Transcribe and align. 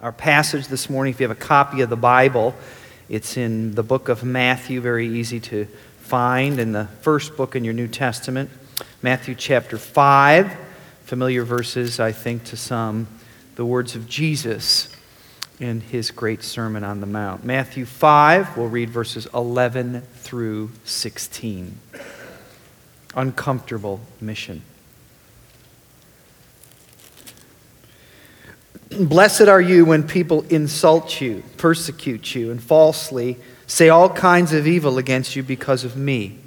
Our 0.00 0.12
passage 0.12 0.68
this 0.68 0.88
morning, 0.88 1.12
if 1.12 1.18
you 1.18 1.26
have 1.26 1.36
a 1.36 1.40
copy 1.40 1.80
of 1.80 1.90
the 1.90 1.96
Bible, 1.96 2.54
it's 3.08 3.36
in 3.36 3.74
the 3.74 3.82
book 3.82 4.08
of 4.08 4.22
Matthew, 4.22 4.80
very 4.80 5.08
easy 5.08 5.40
to 5.40 5.64
find, 5.98 6.60
in 6.60 6.70
the 6.70 6.84
first 7.00 7.36
book 7.36 7.56
in 7.56 7.64
your 7.64 7.74
New 7.74 7.88
Testament, 7.88 8.48
Matthew 9.02 9.34
chapter 9.34 9.76
5. 9.76 10.56
Familiar 11.02 11.42
verses, 11.42 11.98
I 11.98 12.12
think, 12.12 12.44
to 12.44 12.56
some, 12.56 13.08
the 13.56 13.64
words 13.64 13.96
of 13.96 14.08
Jesus 14.08 14.94
in 15.58 15.80
his 15.80 16.12
great 16.12 16.44
Sermon 16.44 16.84
on 16.84 17.00
the 17.00 17.06
Mount. 17.06 17.44
Matthew 17.44 17.84
5, 17.84 18.56
we'll 18.56 18.68
read 18.68 18.90
verses 18.90 19.26
11 19.34 20.02
through 20.02 20.70
16. 20.84 21.76
Uncomfortable 23.16 23.98
mission. 24.20 24.62
Blessed 28.98 29.42
are 29.42 29.60
you 29.60 29.84
when 29.84 30.02
people 30.02 30.42
insult 30.50 31.20
you, 31.20 31.44
persecute 31.56 32.34
you, 32.34 32.50
and 32.50 32.60
falsely 32.60 33.36
say 33.68 33.88
all 33.88 34.08
kinds 34.08 34.52
of 34.52 34.66
evil 34.66 34.98
against 34.98 35.36
you 35.36 35.42
because 35.44 35.84
of 35.84 35.96
me. 35.96 36.38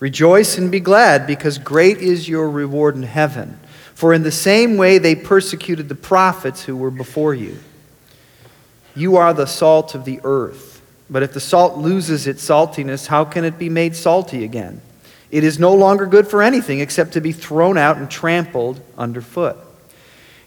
Rejoice 0.00 0.58
and 0.58 0.72
be 0.72 0.80
glad, 0.80 1.26
because 1.26 1.58
great 1.58 1.98
is 1.98 2.28
your 2.28 2.50
reward 2.50 2.96
in 2.96 3.04
heaven. 3.04 3.60
For 3.94 4.12
in 4.12 4.22
the 4.22 4.32
same 4.32 4.76
way 4.76 4.98
they 4.98 5.14
persecuted 5.14 5.88
the 5.88 5.94
prophets 5.94 6.64
who 6.64 6.76
were 6.76 6.90
before 6.90 7.34
you. 7.34 7.58
You 8.96 9.16
are 9.16 9.32
the 9.32 9.46
salt 9.46 9.94
of 9.94 10.04
the 10.04 10.20
earth. 10.24 10.82
But 11.10 11.22
if 11.22 11.32
the 11.32 11.40
salt 11.40 11.78
loses 11.78 12.26
its 12.26 12.46
saltiness, 12.46 13.06
how 13.06 13.24
can 13.24 13.44
it 13.44 13.58
be 13.58 13.68
made 13.68 13.94
salty 13.94 14.44
again? 14.44 14.80
It 15.30 15.44
is 15.44 15.58
no 15.58 15.74
longer 15.74 16.06
good 16.06 16.26
for 16.26 16.42
anything 16.42 16.80
except 16.80 17.12
to 17.12 17.20
be 17.20 17.32
thrown 17.32 17.78
out 17.78 17.98
and 17.98 18.10
trampled 18.10 18.80
underfoot. 18.96 19.56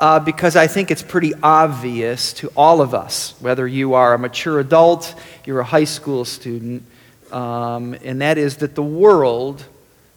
uh, 0.00 0.18
because 0.18 0.56
I 0.56 0.66
think 0.66 0.90
it's 0.90 1.02
pretty 1.02 1.34
obvious 1.42 2.32
to 2.34 2.50
all 2.56 2.80
of 2.80 2.94
us, 2.94 3.34
whether 3.38 3.68
you 3.68 3.92
are 3.94 4.14
a 4.14 4.18
mature 4.18 4.58
adult, 4.58 5.14
you're 5.44 5.60
a 5.60 5.64
high 5.64 5.84
school 5.84 6.24
student, 6.24 6.82
um, 7.30 7.94
and 8.02 8.22
that 8.22 8.38
is 8.38 8.56
that 8.56 8.74
the 8.74 8.82
world 8.82 9.62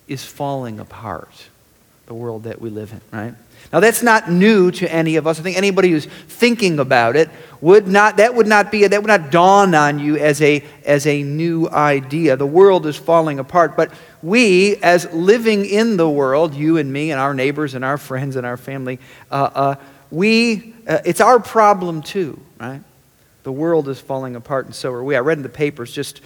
is 0.08 0.24
falling 0.24 0.80
apart. 0.80 1.50
The 2.06 2.14
world 2.14 2.44
that 2.44 2.62
we 2.62 2.70
live 2.70 2.94
in, 2.94 3.02
right? 3.12 3.34
Now 3.74 3.82
that's 3.82 4.04
not 4.04 4.32
new 4.32 4.72
to 4.72 4.92
any 4.92 5.18
of 5.18 5.28
us. 5.28 5.40
I 5.40 5.44
think 5.44 5.58
anybody 5.58 5.92
who's 5.92 6.06
thinking 6.06 6.80
about 6.80 7.16
it 7.16 7.30
would 7.60 7.88
not 7.88 8.18
that 8.18 8.36
would 8.36 8.48
not 8.48 8.72
be 8.72 8.88
that 8.88 9.02
would 9.02 9.08
not 9.08 9.32
dawn 9.32 9.74
on 9.74 10.00
you 10.00 10.18
as 10.18 10.42
a 10.42 10.64
as 10.86 11.08
a 11.08 11.24
new 11.24 11.70
idea. 11.70 12.38
The 12.38 12.46
world 12.46 12.86
is 12.86 12.96
falling 12.96 13.40
apart, 13.40 13.76
but 13.76 13.92
we, 14.24 14.78
as 14.78 15.12
living 15.12 15.66
in 15.66 15.98
the 15.98 16.10
world, 16.10 16.56
you 16.56 16.78
and 16.78 16.92
me 16.92 17.12
and 17.12 17.20
our 17.20 17.34
neighbors 17.34 17.76
and 17.76 17.84
our 17.84 17.98
friends 17.98 18.38
and 18.38 18.46
our 18.46 18.58
family, 18.58 19.00
uh, 19.30 19.50
uh, 19.54 19.76
we, 20.10 20.74
uh, 20.88 21.00
it's 21.06 21.20
our 21.20 21.40
problem 21.40 22.02
too, 22.02 22.40
right? 22.60 22.82
The 23.44 23.52
world 23.52 23.90
is 23.90 24.00
falling 24.00 24.38
apart, 24.38 24.66
and 24.66 24.74
so 24.74 24.92
are 24.94 25.04
we. 25.04 25.18
I 25.18 25.20
read 25.20 25.38
in 25.38 25.44
the 25.44 25.50
papers 25.50 25.92
just 25.92 26.22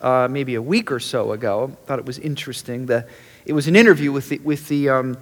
uh, 0.00 0.26
maybe 0.28 0.56
a 0.56 0.62
week 0.62 0.90
or 0.90 0.98
so 0.98 1.30
ago. 1.30 1.70
I 1.72 1.86
thought 1.86 1.98
it 2.00 2.04
was 2.04 2.18
interesting. 2.18 2.86
The, 2.86 3.06
it 3.44 3.52
was 3.52 3.68
an 3.68 3.76
interview 3.76 4.10
with 4.10 4.28
the, 4.28 4.38
with 4.38 4.66
the 4.66 4.88
um, 4.88 5.16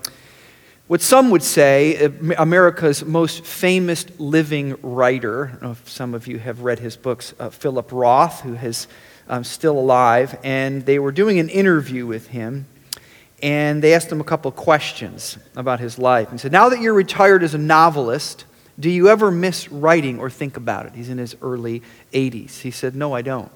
what 0.86 1.02
some 1.02 1.30
would 1.30 1.42
say, 1.42 2.06
uh, 2.06 2.10
America's 2.38 3.04
most 3.04 3.44
famous 3.44 4.06
living 4.18 4.76
writer. 4.82 5.58
I 5.60 5.64
know 5.64 5.72
if 5.72 5.88
some 5.88 6.14
of 6.14 6.26
you 6.26 6.38
have 6.38 6.60
read 6.60 6.78
his 6.78 6.96
books, 6.96 7.34
uh, 7.38 7.50
Philip 7.50 7.90
Roth, 7.92 8.40
who 8.40 8.54
has 8.54 8.86
um, 9.28 9.44
still 9.44 9.78
alive, 9.78 10.38
and 10.44 10.84
they 10.84 10.98
were 10.98 11.12
doing 11.12 11.38
an 11.38 11.48
interview 11.48 12.06
with 12.06 12.28
him, 12.28 12.66
and 13.42 13.82
they 13.82 13.94
asked 13.94 14.10
him 14.10 14.20
a 14.20 14.24
couple 14.24 14.50
questions 14.52 15.38
about 15.56 15.80
his 15.80 15.98
life. 15.98 16.30
And 16.30 16.40
said, 16.40 16.52
Now 16.52 16.68
that 16.68 16.80
you're 16.80 16.94
retired 16.94 17.42
as 17.42 17.54
a 17.54 17.58
novelist, 17.58 18.44
do 18.78 18.90
you 18.90 19.08
ever 19.08 19.30
miss 19.30 19.70
writing 19.70 20.18
or 20.18 20.30
think 20.30 20.56
about 20.56 20.86
it? 20.86 20.94
He's 20.94 21.08
in 21.08 21.18
his 21.18 21.36
early 21.42 21.82
80s. 22.12 22.60
He 22.60 22.70
said, 22.70 22.94
No, 22.94 23.12
I 23.12 23.22
don't. 23.22 23.50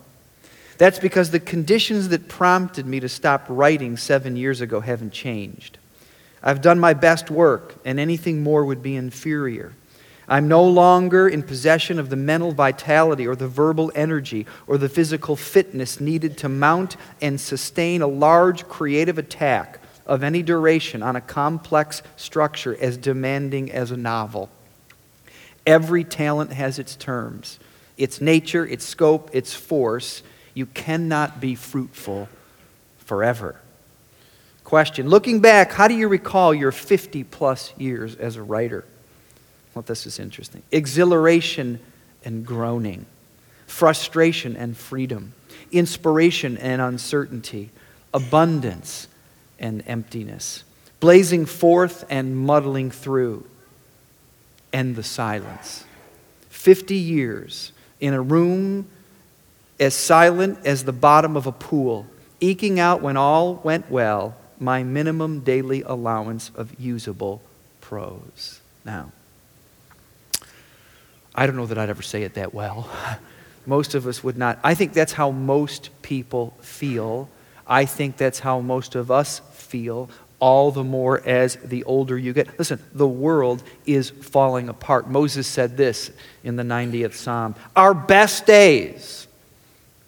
That's 0.79 1.01
because 1.01 1.31
the 1.31 1.41
conditions 1.41 2.11
that 2.11 2.29
prompted 2.29 2.87
me 2.87 3.01
to 3.01 3.09
stop 3.09 3.47
writing 3.49 3.97
seven 3.97 4.37
years 4.37 4.61
ago 4.61 4.81
haven't 4.81 5.13
changed. 5.13 5.79
I've 6.41 6.63
done 6.63 6.79
my 6.79 6.95
best 6.95 7.31
work, 7.31 7.75
and 7.85 7.99
anything 7.99 8.43
more 8.43 8.65
would 8.65 8.83
be 8.83 8.95
inferior. 8.95 9.73
I'm 10.29 10.47
no 10.47 10.63
longer 10.63 11.27
in 11.27 11.43
possession 11.43 11.99
of 11.99 12.11
the 12.11 12.17
mental 12.17 12.53
vitality 12.53 13.27
or 13.27 13.35
the 13.35 13.49
verbal 13.49 13.91
energy 13.95 14.47
or 14.67 14.77
the 14.77 14.89
physical 14.89 15.37
fitness 15.37 16.01
needed 16.01 16.37
to 16.39 16.51
mount 16.51 16.97
and 17.23 17.41
sustain 17.41 18.03
a 18.03 18.07
large 18.07 18.69
creative 18.69 19.17
attack 19.17 19.81
of 20.07 20.23
any 20.23 20.43
duration 20.43 21.03
on 21.03 21.17
a 21.17 21.21
complex 21.21 22.03
structure 22.17 22.77
as 22.79 22.99
demanding 22.99 23.73
as 23.73 23.91
a 23.91 23.97
novel. 23.97 24.51
Every 25.67 26.05
talent 26.05 26.53
has 26.53 26.79
its 26.79 26.95
terms, 26.95 27.59
its 27.97 28.21
nature, 28.21 28.67
its 28.67 28.85
scope, 28.85 29.31
its 29.33 29.55
force. 29.55 30.23
You 30.53 30.67
cannot 30.67 31.41
be 31.41 31.55
fruitful 31.55 32.29
forever. 32.99 33.61
Question 34.65 35.09
Looking 35.09 35.41
back, 35.41 35.73
how 35.73 35.89
do 35.89 35.95
you 35.95 36.09
recall 36.09 36.53
your 36.53 36.73
50 36.73 37.25
plus 37.25 37.73
years 37.79 38.15
as 38.15 38.37
a 38.37 38.43
writer? 38.43 38.85
Well, 39.79 39.85
this 39.87 40.07
is 40.07 40.19
interesting. 40.19 40.65
Exhilaration 40.73 41.79
and 42.25 42.45
groaning, 42.45 43.07
frustration 43.69 44.57
and 44.57 44.77
freedom, 44.77 45.35
inspiration 45.71 46.59
and 46.59 46.83
uncertainty, 46.83 47.71
abundance 48.13 49.07
and 49.57 49.85
emptiness, 49.87 50.65
blazing 50.99 51.47
forth 51.47 52.05
and 52.11 52.37
muddling 52.37 52.91
through, 52.91 53.47
and 54.73 54.97
the 54.97 55.05
silence. 55.05 55.85
50 56.49 56.97
years 56.97 57.71
in 58.01 58.15
a 58.15 58.21
room 58.21 58.89
as 59.79 59.95
silent 59.95 60.59
as 60.67 60.83
the 60.83 60.93
bottom 60.93 61.37
of 61.37 61.47
a 61.47 61.53
pool, 61.53 62.05
eking 62.41 62.81
out 62.81 63.01
when 63.01 63.17
all 63.17 63.61
went 63.63 63.89
well 63.93 64.35
my 64.59 64.83
minimum 64.83 65.39
daily 65.39 65.83
allowance 65.83 66.51
of 66.57 66.81
usable 66.81 67.41
prose. 67.81 68.61
Now, 68.85 69.13
I 71.39 71.47
don't 71.47 71.55
know 71.55 71.67
that 71.67 71.79
I'd 71.79 71.89
ever 71.89 72.03
say 72.03 72.25
it 72.25 72.35
that 72.35 72.53
well. 72.53 72.91
most 73.67 73.95
of 73.95 74.09
us 74.09 74.25
would 74.25 74.37
not. 74.37 74.59
I 74.65 74.75
think 74.75 74.93
that's 74.93 75.13
how 75.13 75.31
most 75.31 75.91
people 76.03 76.53
feel. 76.61 77.29
I 77.65 77.85
think 77.85 78.17
that's 78.17 78.41
how 78.41 78.59
most 78.59 78.97
of 78.97 79.13
us 79.13 79.41
feel, 79.53 80.11
all 80.41 80.73
the 80.73 80.83
more 80.83 81.25
as 81.25 81.55
the 81.55 81.85
older 81.85 82.19
you 82.19 82.33
get. 82.33 82.59
Listen, 82.59 82.83
the 82.93 83.07
world 83.07 83.63
is 83.87 84.11
falling 84.11 84.69
apart. 84.69 85.09
Moses 85.09 85.47
said 85.47 85.77
this 85.77 86.11
in 86.43 86.57
the 86.57 86.65
90th 86.65 87.15
Psalm 87.15 87.55
Our 87.77 87.95
best 87.95 88.45
days 88.45 89.29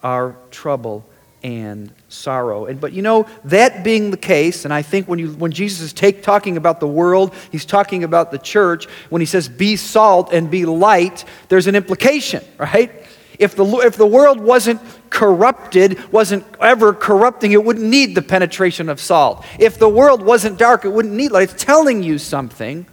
are 0.03 0.35
trouble 0.51 1.09
and 1.43 1.91
sorrow. 2.09 2.67
And, 2.67 2.81
but 2.81 2.93
you 2.93 3.03
know, 3.03 3.27
that 3.45 3.83
being 3.83 4.11
the 4.11 4.17
case, 4.17 4.65
and 4.65 4.75
I 4.75 4.83
think 4.83 5.09
when, 5.09 5.19
you, 5.19 5.33
when 5.33 5.53
Jesus 5.53 5.81
is 5.81 5.93
take, 5.93 6.23
talking 6.23 6.57
about 6.57 6.81
the 6.81 6.89
world, 6.89 7.35
he's 7.51 7.65
talking 7.65 8.05
about 8.05 8.31
the 8.31 8.39
church. 8.39 8.87
When 9.09 9.21
he 9.21 9.27
says, 9.27 9.49
be 9.49 9.77
salt 9.77 10.33
and 10.33 10.51
be 10.51 10.67
light, 10.67 11.25
there's 11.49 11.67
an 11.67 11.77
implication, 11.77 12.45
right? 12.59 12.91
If 13.39 13.57
the, 13.57 13.65
if 13.79 13.97
the 13.97 14.07
world 14.07 14.39
wasn't 14.39 14.81
corrupted, 15.09 16.13
wasn't 16.13 16.45
ever 16.61 16.93
corrupting, 16.93 17.53
it 17.53 17.65
wouldn't 17.65 17.87
need 17.87 18.15
the 18.15 18.23
penetration 18.23 18.91
of 18.91 19.01
salt. 19.01 19.45
If 19.59 19.79
the 19.79 19.89
world 19.89 20.23
wasn't 20.23 20.59
dark, 20.59 20.85
it 20.85 20.91
wouldn't 20.91 21.15
need 21.15 21.33
light. 21.33 21.51
It's 21.51 21.65
telling 21.65 22.03
you 22.03 22.19
something. 22.19 22.87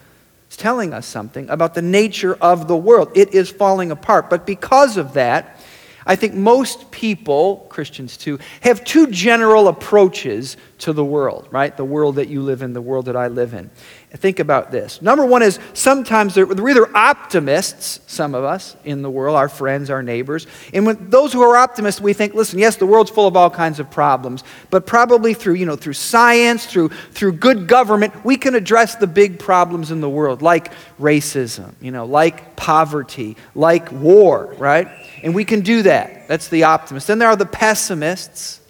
It's 0.48 0.56
telling 0.56 0.94
us 0.94 1.06
something 1.06 1.50
about 1.50 1.74
the 1.74 1.81
nature 1.81 2.36
of 2.36 2.69
the 2.69 2.77
world. 2.77 3.12
It 3.13 3.33
is 3.33 3.50
falling 3.50 3.92
apart. 3.92 4.30
But 4.30 4.45
because 4.45 4.95
of 4.95 5.13
that, 5.13 5.56
I 6.07 6.15
think 6.15 6.33
most 6.33 6.89
people, 6.89 7.68
Christians 7.69 8.18
too, 8.18 8.39
have 8.62 8.83
two 8.83 9.07
general 9.07 9.68
approaches 9.68 10.57
to 10.80 10.94
the 10.94 11.04
world, 11.04 11.48
right? 11.51 11.75
The 11.75 11.83
world 11.83 12.15
that 12.15 12.30
you 12.30 12.42
live 12.42 12.62
in, 12.62 12.74
the 12.74 12.81
world 12.81 13.06
that 13.06 13.15
I 13.15 13.27
live 13.27 13.54
in. 13.54 13.69
Think 14.13 14.39
about 14.39 14.71
this. 14.71 15.01
Number 15.01 15.25
one 15.25 15.44
is 15.44 15.59
sometimes 15.74 16.33
they're 16.33 16.50
either 16.50 16.95
optimists, 16.95 18.00
some 18.07 18.33
of 18.33 18.44
us 18.44 18.77
in 18.86 19.01
the 19.01 19.09
world, 19.09 19.36
our 19.36 19.50
friends, 19.50 19.89
our 19.89 20.01
neighbors. 20.01 20.48
And 20.74 20.86
when 20.86 21.09
those 21.09 21.33
who 21.33 21.42
are 21.42 21.57
optimists, 21.57 22.00
we 22.00 22.13
think, 22.13 22.33
listen, 22.33 22.57
yes, 22.57 22.77
the 22.77 22.86
world's 22.86 23.12
full 23.12 23.27
of 23.27 23.36
all 23.36 23.50
kinds 23.50 23.80
of 23.80 23.92
problems, 23.92 24.44
but 24.69 24.88
probably 24.88 25.33
through, 25.33 25.56
you 25.56 25.65
know, 25.65 25.75
through 25.75 25.94
science, 25.94 26.65
through, 26.65 26.89
through 27.12 27.33
good 27.33 27.68
government, 27.68 28.24
we 28.24 28.38
can 28.38 28.56
address 28.56 28.95
the 28.95 29.07
big 29.07 29.39
problems 29.39 29.92
in 29.92 30.00
the 30.00 30.09
world, 30.09 30.42
like 30.42 30.71
racism, 31.00 31.74
you 31.81 31.92
know, 31.92 32.06
like 32.06 32.56
poverty, 32.56 33.36
like 33.56 33.92
war, 33.92 34.56
right? 34.57 34.88
And 35.24 35.34
we 35.34 35.46
can 35.46 35.62
do 35.62 35.84
that. 35.84 36.28
That's 36.28 36.48
the 36.48 36.64
optimist. 36.64 37.08
Then 37.08 37.19
there 37.19 37.30
are 37.30 37.36
the 37.36 37.46
pessimists. 37.46 38.62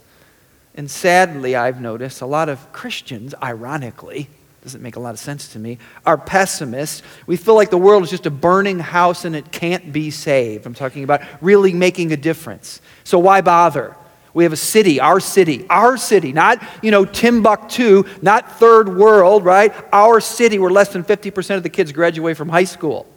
And 0.76 0.90
sadly, 0.90 1.56
I've 1.56 1.82
noticed 1.82 2.22
a 2.22 2.26
lot 2.26 2.50
of 2.50 2.72
Christians, 2.72 3.34
ironically, 3.42 4.30
doesn't 4.64 4.82
make 4.82 4.96
a 4.96 5.00
lot 5.00 5.12
of 5.12 5.20
sense 5.20 5.48
to 5.50 5.60
me, 5.60 5.78
are 6.06 6.18
pessimists. 6.18 7.02
We 7.26 7.38
feel 7.38 7.56
like 7.56 7.70
the 7.70 7.78
world 7.78 8.04
is 8.04 8.10
just 8.10 8.26
a 8.26 8.32
burning 8.32 8.80
house 8.80 9.24
and 9.24 9.36
it 9.36 9.52
can't 9.52 9.94
be 9.94 10.12
saved. 10.12 10.66
I'm 10.66 10.74
talking 10.74 11.04
about 11.04 11.22
really 11.42 11.74
making 11.74 12.12
a 12.12 12.18
difference. 12.18 12.82
So 13.04 13.18
why 13.18 13.42
bother? 13.42 13.96
We 14.34 14.44
have 14.44 14.54
a 14.54 14.58
city, 14.58 15.00
our 15.00 15.20
city, 15.20 15.66
our 15.70 15.98
city, 15.98 16.32
not, 16.32 16.62
you 16.84 16.92
know, 16.92 17.06
Timbuktu, 17.06 18.04
not 18.22 18.60
third 18.60 18.96
world, 18.96 19.46
right? 19.46 19.74
Our 19.92 20.20
city 20.20 20.60
where 20.60 20.70
less 20.70 20.90
than 20.90 21.04
50% 21.04 21.56
of 21.56 21.64
the 21.64 21.70
kids 21.70 21.92
graduate 21.92 22.38
from 22.38 22.50
high 22.50 22.66
school. 22.66 23.08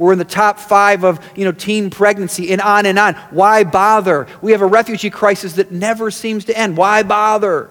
We're 0.00 0.14
in 0.14 0.18
the 0.18 0.24
top 0.24 0.58
five 0.58 1.04
of, 1.04 1.20
you 1.36 1.44
know, 1.44 1.52
teen 1.52 1.90
pregnancy 1.90 2.52
and 2.52 2.60
on 2.62 2.86
and 2.86 2.98
on. 2.98 3.12
Why 3.32 3.64
bother? 3.64 4.26
We 4.40 4.52
have 4.52 4.62
a 4.62 4.66
refugee 4.66 5.10
crisis 5.10 5.52
that 5.56 5.72
never 5.72 6.10
seems 6.10 6.46
to 6.46 6.56
end. 6.58 6.78
Why 6.78 7.02
bother? 7.02 7.68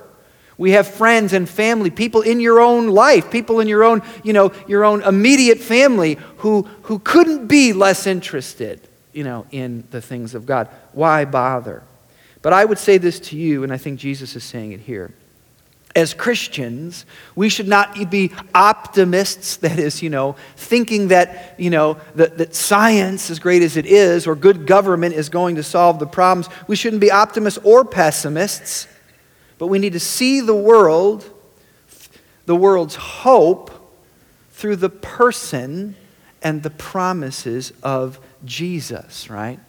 We 0.56 0.72
have 0.72 0.88
friends 0.88 1.34
and 1.34 1.50
family, 1.50 1.90
people 1.90 2.22
in 2.22 2.40
your 2.40 2.60
own 2.60 2.90
life, 2.90 3.32
people 3.32 3.60
in 3.62 3.68
your 3.68 3.84
own, 3.84 4.04
you 4.24 4.34
know, 4.34 4.52
your 4.68 4.86
own 4.86 5.02
immediate 5.02 5.58
family 5.58 6.20
who, 6.38 6.70
who 6.84 7.00
couldn't 7.00 7.48
be 7.48 7.74
less 7.74 8.06
interested, 8.06 8.80
you 9.12 9.24
know, 9.24 9.48
in 9.50 9.88
the 9.90 10.00
things 10.00 10.36
of 10.36 10.46
God. 10.46 10.68
Why 10.94 11.26
bother? 11.26 11.82
But 12.44 12.54
I 12.54 12.64
would 12.64 12.78
say 12.78 13.00
this 13.00 13.20
to 13.22 13.38
you, 13.38 13.64
and 13.64 13.74
I 13.74 13.78
think 13.78 14.00
Jesus 14.00 14.36
is 14.36 14.44
saying 14.44 14.72
it 14.74 14.82
here. 14.82 15.16
As 15.96 16.14
Christians, 16.14 17.06
we 17.36 17.50
should 17.50 17.68
not 17.68 18.12
be 18.12 18.32
optimists, 18.54 19.58
that 19.58 19.80
is, 19.80 20.04
you 20.04 20.10
know, 20.10 20.36
thinking 20.56 21.08
that, 21.08 21.56
you 21.58 21.72
know, 21.72 21.98
that, 22.16 22.38
that 22.38 22.54
science, 22.54 23.32
as 23.32 23.40
great 23.40 23.64
as 23.64 23.76
it 23.76 23.88
is, 23.88 24.28
or 24.28 24.36
good 24.36 24.68
government 24.68 25.16
is 25.16 25.30
going 25.30 25.56
to 25.56 25.64
solve 25.64 25.98
the 25.98 26.06
problems. 26.06 26.48
We 26.68 26.76
shouldn't 26.76 27.02
be 27.02 27.12
optimists 27.12 27.60
or 27.64 27.84
pessimists, 27.84 28.88
but 29.58 29.68
we 29.68 29.80
need 29.80 29.94
to 29.94 30.00
see 30.00 30.42
the 30.42 30.56
world, 30.56 31.28
the 32.46 32.56
world's 32.56 32.96
hope, 32.96 33.72
through 34.52 34.76
the 34.76 34.90
person 34.90 35.96
and 36.44 36.62
the 36.64 36.70
promises 36.70 37.74
of 37.82 38.20
Jesus, 38.46 39.30
right? 39.30 39.60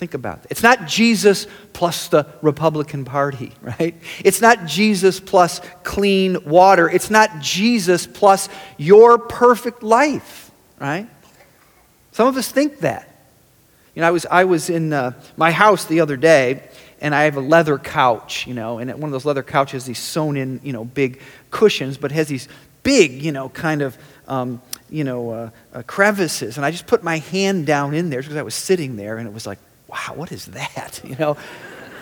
Think 0.00 0.14
about 0.14 0.38
it. 0.38 0.46
It's 0.48 0.62
not 0.62 0.86
Jesus 0.86 1.46
plus 1.74 2.08
the 2.08 2.26
Republican 2.40 3.04
Party, 3.04 3.52
right? 3.60 3.94
It's 4.24 4.40
not 4.40 4.64
Jesus 4.64 5.20
plus 5.20 5.60
clean 5.84 6.42
water. 6.46 6.88
It's 6.88 7.10
not 7.10 7.40
Jesus 7.40 8.06
plus 8.06 8.48
your 8.78 9.18
perfect 9.18 9.82
life, 9.82 10.50
right? 10.80 11.06
Some 12.12 12.28
of 12.28 12.38
us 12.38 12.50
think 12.50 12.78
that. 12.78 13.14
You 13.94 14.00
know, 14.00 14.08
I 14.08 14.10
was, 14.10 14.24
I 14.24 14.44
was 14.44 14.70
in 14.70 14.94
uh, 14.94 15.12
my 15.36 15.50
house 15.50 15.84
the 15.84 16.00
other 16.00 16.16
day, 16.16 16.66
and 17.02 17.14
I 17.14 17.24
have 17.24 17.36
a 17.36 17.40
leather 17.40 17.76
couch, 17.76 18.46
you 18.46 18.54
know, 18.54 18.78
and 18.78 18.90
one 18.94 19.04
of 19.04 19.10
those 19.12 19.26
leather 19.26 19.42
couches, 19.42 19.82
has 19.82 19.84
these 19.84 19.98
sewn 19.98 20.38
in, 20.38 20.60
you 20.62 20.72
know, 20.72 20.86
big 20.86 21.20
cushions, 21.50 21.98
but 21.98 22.10
has 22.10 22.26
these 22.26 22.48
big, 22.82 23.22
you 23.22 23.32
know, 23.32 23.50
kind 23.50 23.82
of, 23.82 23.98
um, 24.28 24.62
you 24.88 25.04
know, 25.04 25.30
uh, 25.30 25.50
uh, 25.74 25.82
crevices. 25.82 26.56
And 26.56 26.64
I 26.64 26.70
just 26.70 26.86
put 26.86 27.04
my 27.04 27.18
hand 27.18 27.66
down 27.66 27.92
in 27.92 28.08
there 28.08 28.22
because 28.22 28.36
I 28.36 28.42
was 28.42 28.54
sitting 28.54 28.96
there, 28.96 29.18
and 29.18 29.28
it 29.28 29.34
was 29.34 29.46
like, 29.46 29.58
wow, 29.90 30.14
what 30.14 30.32
is 30.32 30.46
that? 30.46 31.00
You 31.10 31.16
know? 31.16 31.36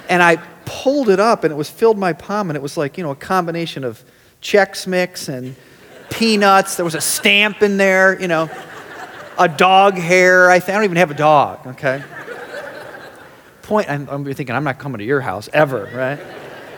And 0.09 0.23
I 0.23 0.37
pulled 0.65 1.11
it 1.11 1.21
up 1.21 1.45
and 1.45 1.53
it 1.53 1.57
was 1.57 1.69
filled 1.69 1.99
my 1.99 2.13
palm 2.13 2.51
and 2.51 2.57
it 2.57 2.63
was 2.63 2.77
like, 2.77 2.97
you 2.97 3.05
know, 3.05 3.11
a 3.11 3.17
combination 3.17 3.85
of 3.85 4.03
Chex 4.41 4.87
Mix 4.87 5.29
and 5.29 5.55
peanuts. 6.11 6.77
There 6.77 6.85
was 6.85 6.95
a 6.95 7.01
stamp 7.01 7.63
in 7.63 7.77
there, 7.77 8.19
you 8.21 8.29
know, 8.29 8.51
a 9.39 9.49
dog 9.49 9.95
hair. 9.95 10.51
I, 10.51 10.59
th- 10.59 10.71
I 10.71 10.73
don't 10.73 10.85
even 10.85 10.97
have 10.97 11.11
a 11.11 11.15
dog, 11.15 11.67
okay? 11.67 12.03
Point, 13.63 13.91
I'm, 13.91 14.09
I'm 14.09 14.25
thinking, 14.25 14.55
I'm 14.55 14.65
not 14.65 14.79
coming 14.79 14.99
to 14.99 15.05
your 15.05 15.21
house 15.21 15.49
ever, 15.53 15.91
right? 15.95 16.19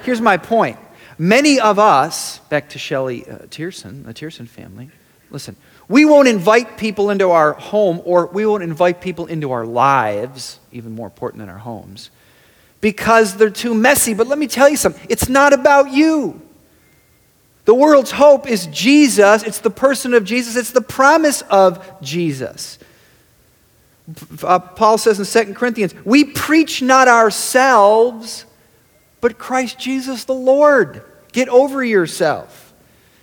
Here's 0.02 0.20
my 0.20 0.36
point. 0.36 0.78
Many 1.16 1.60
of 1.60 1.78
us, 1.78 2.38
back 2.48 2.70
to 2.70 2.78
Shelley 2.78 3.28
uh, 3.28 3.38
Tierson, 3.48 4.04
the 4.04 4.14
Tierson 4.14 4.48
family, 4.48 4.90
listen, 5.30 5.56
we 5.88 6.04
won't 6.04 6.28
invite 6.28 6.78
people 6.78 7.10
into 7.10 7.30
our 7.30 7.52
home 7.52 8.00
or 8.04 8.26
we 8.26 8.46
won't 8.46 8.62
invite 8.62 9.00
people 9.00 9.26
into 9.26 9.50
our 9.52 9.66
lives, 9.66 10.58
even 10.72 10.92
more 10.92 11.06
important 11.06 11.40
than 11.40 11.48
our 11.48 11.58
homes, 11.58 12.10
because 12.80 13.36
they're 13.36 13.50
too 13.50 13.74
messy. 13.74 14.14
But 14.14 14.26
let 14.26 14.38
me 14.38 14.46
tell 14.46 14.68
you 14.68 14.76
something 14.76 15.04
it's 15.08 15.28
not 15.28 15.52
about 15.52 15.92
you. 15.92 16.40
The 17.64 17.74
world's 17.74 18.10
hope 18.10 18.48
is 18.48 18.66
Jesus, 18.66 19.42
it's 19.42 19.60
the 19.60 19.70
person 19.70 20.14
of 20.14 20.24
Jesus, 20.24 20.56
it's 20.56 20.72
the 20.72 20.80
promise 20.80 21.42
of 21.42 22.00
Jesus. 22.00 22.78
Uh, 24.42 24.58
Paul 24.58 24.98
says 24.98 25.20
in 25.20 25.46
2 25.46 25.54
Corinthians, 25.54 25.94
we 26.04 26.24
preach 26.24 26.82
not 26.82 27.06
ourselves, 27.06 28.44
but 29.20 29.38
Christ 29.38 29.78
Jesus 29.78 30.24
the 30.24 30.34
Lord. 30.34 31.02
Get 31.32 31.48
over 31.48 31.84
yourself. 31.84 32.59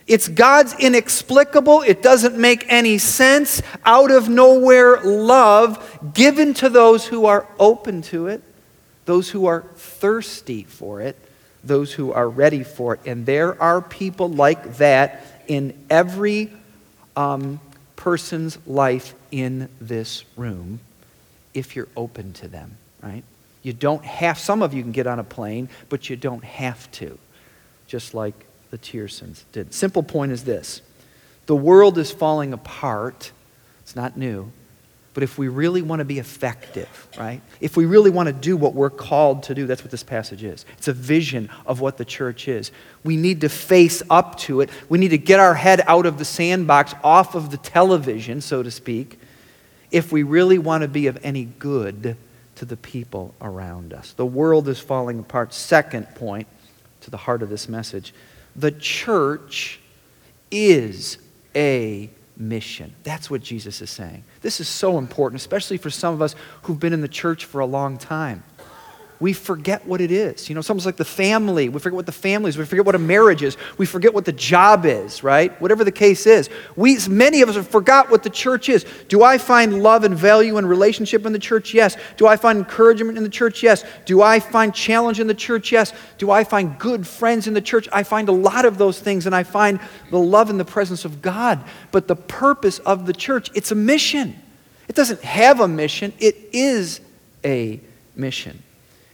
It's 0.07 0.29
God's 0.29 0.73
inexplicable, 0.79 1.81
it 1.81 2.01
doesn't 2.01 2.37
make 2.37 2.65
any 2.69 2.97
sense, 2.97 3.61
out 3.83 4.09
of 4.09 4.29
nowhere 4.29 5.01
love 5.01 6.13
given 6.13 6.53
to 6.55 6.69
those 6.69 7.05
who 7.05 7.25
are 7.25 7.45
open 7.59 8.01
to 8.03 8.27
it, 8.27 8.41
those 9.05 9.29
who 9.29 9.47
are 9.47 9.65
thirsty 9.75 10.63
for 10.63 11.01
it, 11.01 11.17
those 11.61 11.91
who 11.91 12.13
are 12.13 12.29
ready 12.29 12.63
for 12.63 12.93
it. 12.93 13.01
And 13.05 13.25
there 13.25 13.61
are 13.61 13.81
people 13.81 14.29
like 14.29 14.77
that 14.77 15.25
in 15.47 15.77
every 15.89 16.51
um, 17.17 17.59
person's 17.97 18.57
life 18.65 19.13
in 19.31 19.67
this 19.81 20.23
room 20.37 20.79
if 21.53 21.75
you're 21.75 21.89
open 21.97 22.31
to 22.33 22.47
them, 22.47 22.77
right? 23.01 23.23
You 23.63 23.73
don't 23.73 24.05
have, 24.05 24.39
some 24.39 24.61
of 24.61 24.73
you 24.73 24.83
can 24.83 24.93
get 24.93 25.07
on 25.07 25.19
a 25.19 25.23
plane, 25.23 25.67
but 25.89 26.09
you 26.09 26.15
don't 26.15 26.43
have 26.43 26.89
to. 26.93 27.17
Just 27.87 28.13
like 28.13 28.45
the 28.71 28.77
Tiersons 28.77 29.43
did. 29.51 29.73
Simple 29.73 30.03
point 30.03 30.31
is 30.31 30.43
this 30.43 30.81
the 31.45 31.55
world 31.55 31.97
is 31.97 32.11
falling 32.11 32.53
apart. 32.53 33.31
It's 33.81 33.95
not 33.95 34.17
new. 34.17 34.51
But 35.17 35.23
if 35.23 35.35
we 35.35 35.47
really 35.47 35.81
want 35.81 35.99
to 35.99 36.05
be 36.05 36.19
effective, 36.19 37.07
right? 37.17 37.41
If 37.59 37.75
we 37.75 37.85
really 37.85 38.11
want 38.11 38.27
to 38.27 38.33
do 38.33 38.55
what 38.55 38.75
we're 38.75 38.91
called 38.91 39.41
to 39.43 39.55
do, 39.55 39.65
that's 39.65 39.81
what 39.81 39.89
this 39.89 40.03
passage 40.03 40.43
is. 40.43 40.63
It's 40.77 40.87
a 40.89 40.93
vision 40.93 41.49
of 41.65 41.79
what 41.79 41.97
the 41.97 42.05
church 42.05 42.47
is. 42.47 42.71
We 43.03 43.15
need 43.15 43.41
to 43.41 43.49
face 43.49 44.03
up 44.11 44.37
to 44.41 44.61
it. 44.61 44.69
We 44.89 44.99
need 44.99 45.07
to 45.07 45.17
get 45.17 45.39
our 45.39 45.55
head 45.55 45.81
out 45.87 46.05
of 46.05 46.19
the 46.19 46.25
sandbox, 46.25 46.93
off 47.03 47.33
of 47.33 47.49
the 47.49 47.57
television, 47.57 48.41
so 48.41 48.61
to 48.61 48.69
speak, 48.69 49.19
if 49.89 50.11
we 50.11 50.21
really 50.21 50.59
want 50.59 50.83
to 50.83 50.87
be 50.87 51.07
of 51.07 51.17
any 51.23 51.45
good 51.45 52.15
to 52.57 52.65
the 52.65 52.77
people 52.77 53.33
around 53.41 53.93
us. 53.93 54.13
The 54.13 54.23
world 54.23 54.67
is 54.67 54.79
falling 54.79 55.17
apart. 55.17 55.51
Second 55.51 56.13
point 56.13 56.45
to 57.01 57.09
the 57.09 57.17
heart 57.17 57.41
of 57.41 57.49
this 57.49 57.67
message 57.67 58.13
the 58.57 58.71
church 58.71 59.79
is 60.51 61.19
a 61.55 62.09
mission. 62.35 62.93
That's 63.03 63.29
what 63.29 63.41
Jesus 63.41 63.81
is 63.81 63.89
saying. 63.89 64.23
This 64.41 64.59
is 64.59 64.67
so 64.67 64.97
important, 64.97 65.41
especially 65.41 65.77
for 65.77 65.89
some 65.89 66.13
of 66.13 66.21
us 66.21 66.35
who've 66.63 66.79
been 66.79 66.93
in 66.93 67.01
the 67.01 67.07
church 67.07 67.45
for 67.45 67.61
a 67.61 67.65
long 67.65 67.97
time 67.97 68.43
we 69.19 69.33
forget 69.33 69.85
what 69.85 69.99
it 69.99 70.11
is. 70.11 70.47
You 70.47 70.55
know, 70.55 70.59
it's 70.59 70.69
almost 70.69 70.85
like 70.85 70.97
the 70.97 71.05
family. 71.05 71.69
We 71.69 71.79
forget 71.79 71.95
what 71.95 72.05
the 72.05 72.11
family 72.11 72.49
is. 72.49 72.57
We 72.57 72.65
forget 72.65 72.85
what 72.85 72.95
a 72.95 72.99
marriage 72.99 73.41
is. 73.41 73.57
We 73.77 73.85
forget 73.85 74.13
what 74.13 74.25
the 74.25 74.31
job 74.31 74.85
is, 74.85 75.23
right? 75.23 75.59
Whatever 75.59 75.83
the 75.83 75.91
case 75.91 76.27
is. 76.27 76.49
We, 76.75 76.99
many 77.07 77.41
of 77.41 77.49
us 77.49 77.55
have 77.55 77.67
forgot 77.67 78.11
what 78.11 78.21
the 78.21 78.29
church 78.29 78.69
is. 78.69 78.85
Do 79.07 79.23
I 79.23 79.37
find 79.37 79.81
love 79.81 80.03
and 80.03 80.15
value 80.15 80.57
and 80.57 80.69
relationship 80.69 81.25
in 81.25 81.33
the 81.33 81.39
church? 81.39 81.73
Yes. 81.73 81.97
Do 82.17 82.27
I 82.27 82.35
find 82.35 82.59
encouragement 82.59 83.17
in 83.17 83.23
the 83.23 83.29
church? 83.29 83.63
Yes. 83.63 83.83
Do 84.05 84.21
I 84.21 84.39
find 84.39 84.73
challenge 84.73 85.19
in 85.19 85.25
the 85.25 85.33
church? 85.33 85.71
Yes. 85.71 85.93
Do 86.19 86.29
I 86.29 86.43
find 86.43 86.77
good 86.77 87.07
friends 87.07 87.47
in 87.47 87.55
the 87.55 87.61
church? 87.61 87.89
I 87.91 88.03
find 88.03 88.29
a 88.29 88.33
lot 88.33 88.65
of 88.65 88.77
those 88.77 88.99
things, 88.99 89.25
and 89.25 89.33
I 89.33 89.43
find 89.43 89.79
the 90.11 90.19
love 90.19 90.49
and 90.49 90.59
the 90.59 90.65
presence 90.65 91.05
of 91.05 91.21
God. 91.23 91.63
But 91.91 92.07
the 92.07 92.15
purpose 92.15 92.79
of 92.79 93.07
the 93.07 93.13
church, 93.13 93.49
it's 93.55 93.71
a 93.71 93.75
mission. 93.75 94.35
It 94.87 94.95
doesn't 94.95 95.21
have 95.21 95.59
a 95.59 95.67
mission, 95.67 96.13
it 96.19 96.35
is 96.53 97.01
a 97.43 97.81
mission. 98.15 98.63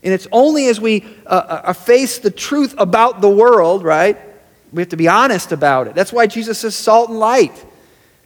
And 0.04 0.12
it's 0.12 0.28
only 0.30 0.68
as 0.68 0.80
we 0.80 1.04
uh, 1.26 1.62
uh, 1.64 1.72
face 1.72 2.18
the 2.18 2.30
truth 2.30 2.74
about 2.76 3.22
the 3.22 3.28
world, 3.28 3.82
right? 3.82 4.18
We 4.72 4.82
have 4.82 4.90
to 4.90 4.96
be 4.96 5.08
honest 5.08 5.50
about 5.50 5.86
it. 5.88 5.94
That's 5.94 6.12
why 6.12 6.26
Jesus 6.26 6.58
says 6.58 6.74
salt 6.74 7.08
and 7.08 7.18
light. 7.18 7.64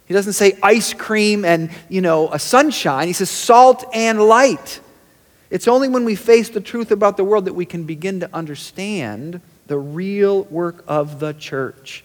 He 0.05 0.13
doesn't 0.13 0.33
say 0.33 0.57
ice 0.61 0.93
cream 0.93 1.45
and, 1.45 1.69
you 1.87 2.01
know, 2.01 2.29
a 2.33 2.39
sunshine. 2.39 3.07
He 3.07 3.13
says 3.13 3.29
salt 3.29 3.85
and 3.93 4.19
light. 4.21 4.81
It's 5.49 5.67
only 5.67 5.87
when 5.87 6.03
we 6.03 6.15
face 6.15 6.49
the 6.49 6.61
truth 6.61 6.91
about 6.91 7.15
the 7.15 7.23
world 7.23 7.45
that 7.45 7.53
we 7.53 7.65
can 7.65 7.85
begin 7.85 8.19
to 8.19 8.35
understand 8.35 9.39
the 9.67 9.77
real 9.77 10.43
work 10.45 10.83
of 10.87 11.19
the 11.19 11.33
church. 11.33 12.03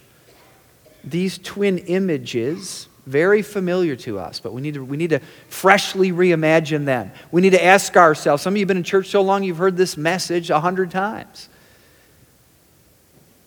These 1.02 1.38
twin 1.38 1.78
images 1.78 2.88
very 3.06 3.42
familiar 3.42 3.96
to 3.96 4.18
us, 4.18 4.40
but 4.40 4.52
we 4.52 4.62
need 4.62 4.75
to, 4.75 4.84
we 4.84 4.96
need 4.96 5.11
to 5.11 5.20
freshly 5.49 6.11
reimagine 6.11 6.84
them. 6.84 7.12
We 7.30 7.42
need 7.42 7.50
to 7.50 7.64
ask 7.64 7.96
ourselves 7.96 8.42
some 8.42 8.54
of 8.54 8.56
you 8.56 8.62
have 8.62 8.68
been 8.68 8.78
in 8.78 8.82
church 8.82 9.08
so 9.08 9.20
long 9.20 9.42
you've 9.42 9.58
heard 9.58 9.76
this 9.76 9.96
message 9.96 10.50
a 10.50 10.61
hundred 10.61 10.90
times. 10.90 11.49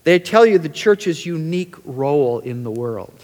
They 0.04 0.20
tell 0.20 0.46
you 0.46 0.58
the 0.58 0.70
church's 0.70 1.26
unique 1.26 1.76
role 1.84 2.40
in 2.40 2.64
the 2.64 2.72
world. 2.72 3.24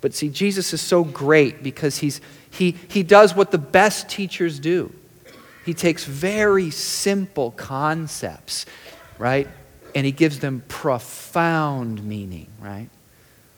But 0.00 0.14
see, 0.14 0.28
Jesus 0.28 0.72
is 0.72 0.80
so 0.80 1.04
great 1.04 1.62
because 1.62 1.98
he's, 1.98 2.20
he, 2.50 2.76
he 2.88 3.02
does 3.02 3.34
what 3.34 3.50
the 3.50 3.58
best 3.58 4.08
teachers 4.08 4.58
do. 4.58 4.92
He 5.64 5.74
takes 5.74 6.04
very 6.04 6.70
simple 6.70 7.52
concepts, 7.52 8.66
right? 9.18 9.46
And 9.94 10.04
he 10.04 10.12
gives 10.12 10.40
them 10.40 10.62
profound 10.68 12.02
meaning, 12.02 12.48
right? 12.60 12.88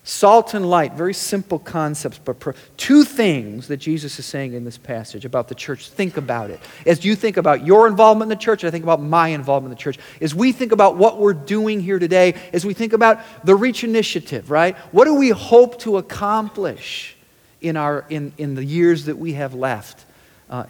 Salt 0.05 0.55
and 0.55 0.69
light, 0.69 0.95
very 0.95 1.15
simple 1.15 1.61
concepts, 1.61 2.19
but 2.19 2.57
two 2.77 3.05
things 3.05 3.69
that 3.69 3.77
Jesus 3.77 4.19
is 4.19 4.27
saying 4.27 4.53
in 4.53 4.65
this 4.65 4.77
passage 4.77 5.25
about 5.25 5.47
the 5.47 5.55
church. 5.55 5.91
Think 5.91 6.17
about 6.17 6.51
it. 6.51 6.59
As 6.85 7.05
you 7.05 7.15
think 7.15 7.37
about 7.37 7.65
your 7.65 7.87
involvement 7.87 8.33
in 8.33 8.37
the 8.37 8.43
church, 8.43 8.65
I 8.65 8.73
think 8.73 8.83
about 8.83 9.01
my 9.01 9.29
involvement 9.29 9.71
in 9.71 9.77
the 9.77 9.81
church. 9.81 10.01
As 10.21 10.35
we 10.35 10.51
think 10.51 10.73
about 10.73 10.97
what 10.97 11.19
we're 11.19 11.35
doing 11.35 11.79
here 11.79 12.01
today, 12.01 12.35
as 12.53 12.67
we 12.67 12.75
think 12.75 12.95
about 12.95 13.21
the 13.45 13.55
Reach 13.55 13.85
Initiative, 13.85 14.51
right? 14.51 14.77
What 14.91 15.05
do 15.05 15.15
we 15.15 15.29
hope 15.29 15.79
to 15.83 15.99
accomplish 15.99 17.17
in, 17.61 17.77
our, 17.77 18.05
in, 18.11 18.33
in 18.39 18.57
the 18.57 18.65
years 18.65 19.05
that 19.05 19.19
we 19.19 19.35
have 19.35 19.55
left? 19.55 20.05
Uh, 20.51 20.65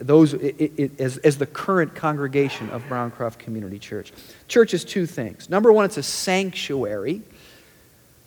those, 0.00 0.34
as, 0.34 1.18
as 1.18 1.38
the 1.38 1.46
current 1.46 1.94
congregation 1.94 2.68
of 2.70 2.82
Browncroft 2.88 3.38
Community 3.38 3.78
Church. 3.78 4.12
Church 4.48 4.74
is 4.74 4.84
two 4.84 5.06
things. 5.06 5.48
Number 5.48 5.70
one, 5.70 5.84
it's 5.84 5.98
a 5.98 6.02
sanctuary 6.02 7.22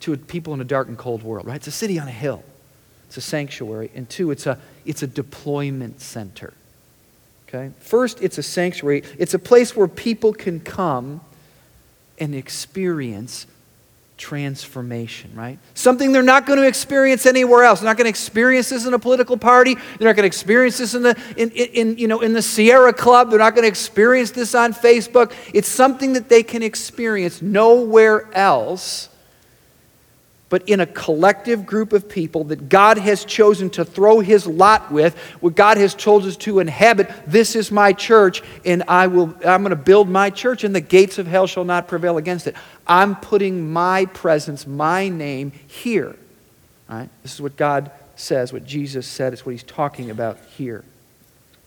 to 0.00 0.16
people 0.16 0.54
in 0.54 0.60
a 0.60 0.64
dark 0.64 0.88
and 0.88 0.98
cold 0.98 1.22
world, 1.22 1.46
right? 1.46 1.56
It's 1.56 1.66
a 1.66 1.72
city 1.72 1.98
on 1.98 2.08
a 2.08 2.12
hill. 2.12 2.42
It's 3.06 3.16
a 3.16 3.20
sanctuary. 3.20 3.90
And 3.94 4.08
two, 4.08 4.30
it's 4.30 4.46
a, 4.46 4.58
it's 4.84 5.02
a 5.02 5.06
deployment 5.06 6.00
center. 6.00 6.52
Okay? 7.48 7.70
First, 7.78 8.22
it's 8.22 8.38
a 8.38 8.42
sanctuary. 8.42 9.04
It's 9.18 9.34
a 9.34 9.38
place 9.38 9.76
where 9.76 9.88
people 9.88 10.32
can 10.32 10.60
come 10.60 11.20
and 12.18 12.34
experience 12.34 13.46
transformation, 14.16 15.30
right? 15.34 15.58
Something 15.74 16.12
they're 16.12 16.22
not 16.22 16.46
going 16.46 16.58
to 16.58 16.66
experience 16.66 17.26
anywhere 17.26 17.64
else. 17.64 17.80
They're 17.80 17.90
not 17.90 17.98
going 17.98 18.06
to 18.06 18.10
experience 18.10 18.70
this 18.70 18.86
in 18.86 18.94
a 18.94 18.98
political 18.98 19.36
party. 19.36 19.74
They're 19.74 20.08
not 20.08 20.16
going 20.16 20.22
to 20.22 20.26
experience 20.26 20.78
this 20.78 20.94
in 20.94 21.02
the, 21.02 21.18
in, 21.36 21.50
in, 21.50 21.68
in, 21.68 21.98
you 21.98 22.08
know, 22.08 22.20
in 22.20 22.32
the 22.32 22.40
Sierra 22.40 22.94
Club. 22.94 23.28
They're 23.28 23.38
not 23.38 23.54
going 23.54 23.64
to 23.64 23.68
experience 23.68 24.30
this 24.30 24.54
on 24.54 24.72
Facebook. 24.72 25.32
It's 25.52 25.68
something 25.68 26.14
that 26.14 26.28
they 26.28 26.42
can 26.42 26.62
experience 26.62 27.42
nowhere 27.42 28.28
else 28.34 29.10
but 30.48 30.68
in 30.68 30.80
a 30.80 30.86
collective 30.86 31.66
group 31.66 31.92
of 31.92 32.08
people 32.08 32.44
that 32.44 32.68
God 32.68 32.98
has 32.98 33.24
chosen 33.24 33.68
to 33.70 33.84
throw 33.84 34.20
his 34.20 34.46
lot 34.46 34.92
with, 34.92 35.16
what 35.40 35.56
God 35.56 35.76
has 35.76 35.94
told 35.94 36.24
us 36.24 36.36
to 36.38 36.60
inhabit. 36.60 37.10
This 37.26 37.56
is 37.56 37.72
my 37.72 37.92
church, 37.92 38.42
and 38.64 38.84
I 38.86 39.08
will, 39.08 39.34
I'm 39.44 39.62
going 39.62 39.70
to 39.70 39.76
build 39.76 40.08
my 40.08 40.30
church, 40.30 40.62
and 40.62 40.74
the 40.74 40.80
gates 40.80 41.18
of 41.18 41.26
hell 41.26 41.46
shall 41.46 41.64
not 41.64 41.88
prevail 41.88 42.16
against 42.16 42.46
it. 42.46 42.54
I'm 42.86 43.16
putting 43.16 43.72
my 43.72 44.04
presence, 44.06 44.66
my 44.66 45.08
name 45.08 45.52
here. 45.66 46.14
Right? 46.88 47.08
This 47.22 47.34
is 47.34 47.42
what 47.42 47.56
God 47.56 47.90
says, 48.14 48.52
what 48.52 48.64
Jesus 48.64 49.06
said, 49.06 49.32
it's 49.32 49.44
what 49.44 49.52
he's 49.52 49.64
talking 49.64 50.10
about 50.10 50.38
here. 50.56 50.84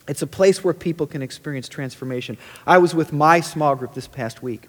It's 0.08 0.22
a 0.22 0.28
place 0.28 0.64
where 0.64 0.74
people 0.74 1.06
can 1.06 1.22
experience 1.22 1.68
transformation. 1.68 2.38
I 2.66 2.78
was 2.78 2.96
with 2.96 3.12
my 3.12 3.42
small 3.42 3.76
group 3.76 3.94
this 3.94 4.08
past 4.08 4.42
week 4.42 4.68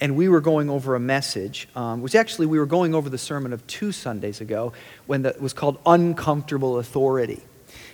and 0.00 0.16
we 0.16 0.28
were 0.28 0.40
going 0.40 0.68
over 0.68 0.94
a 0.94 1.00
message, 1.00 1.68
um, 1.74 2.02
which 2.02 2.14
actually 2.14 2.46
we 2.46 2.58
were 2.58 2.66
going 2.66 2.94
over 2.94 3.08
the 3.08 3.18
sermon 3.18 3.52
of 3.52 3.66
two 3.66 3.92
Sundays 3.92 4.40
ago 4.40 4.72
when 5.06 5.24
it 5.24 5.40
was 5.40 5.52
called 5.52 5.78
Uncomfortable 5.86 6.78
Authority. 6.78 7.42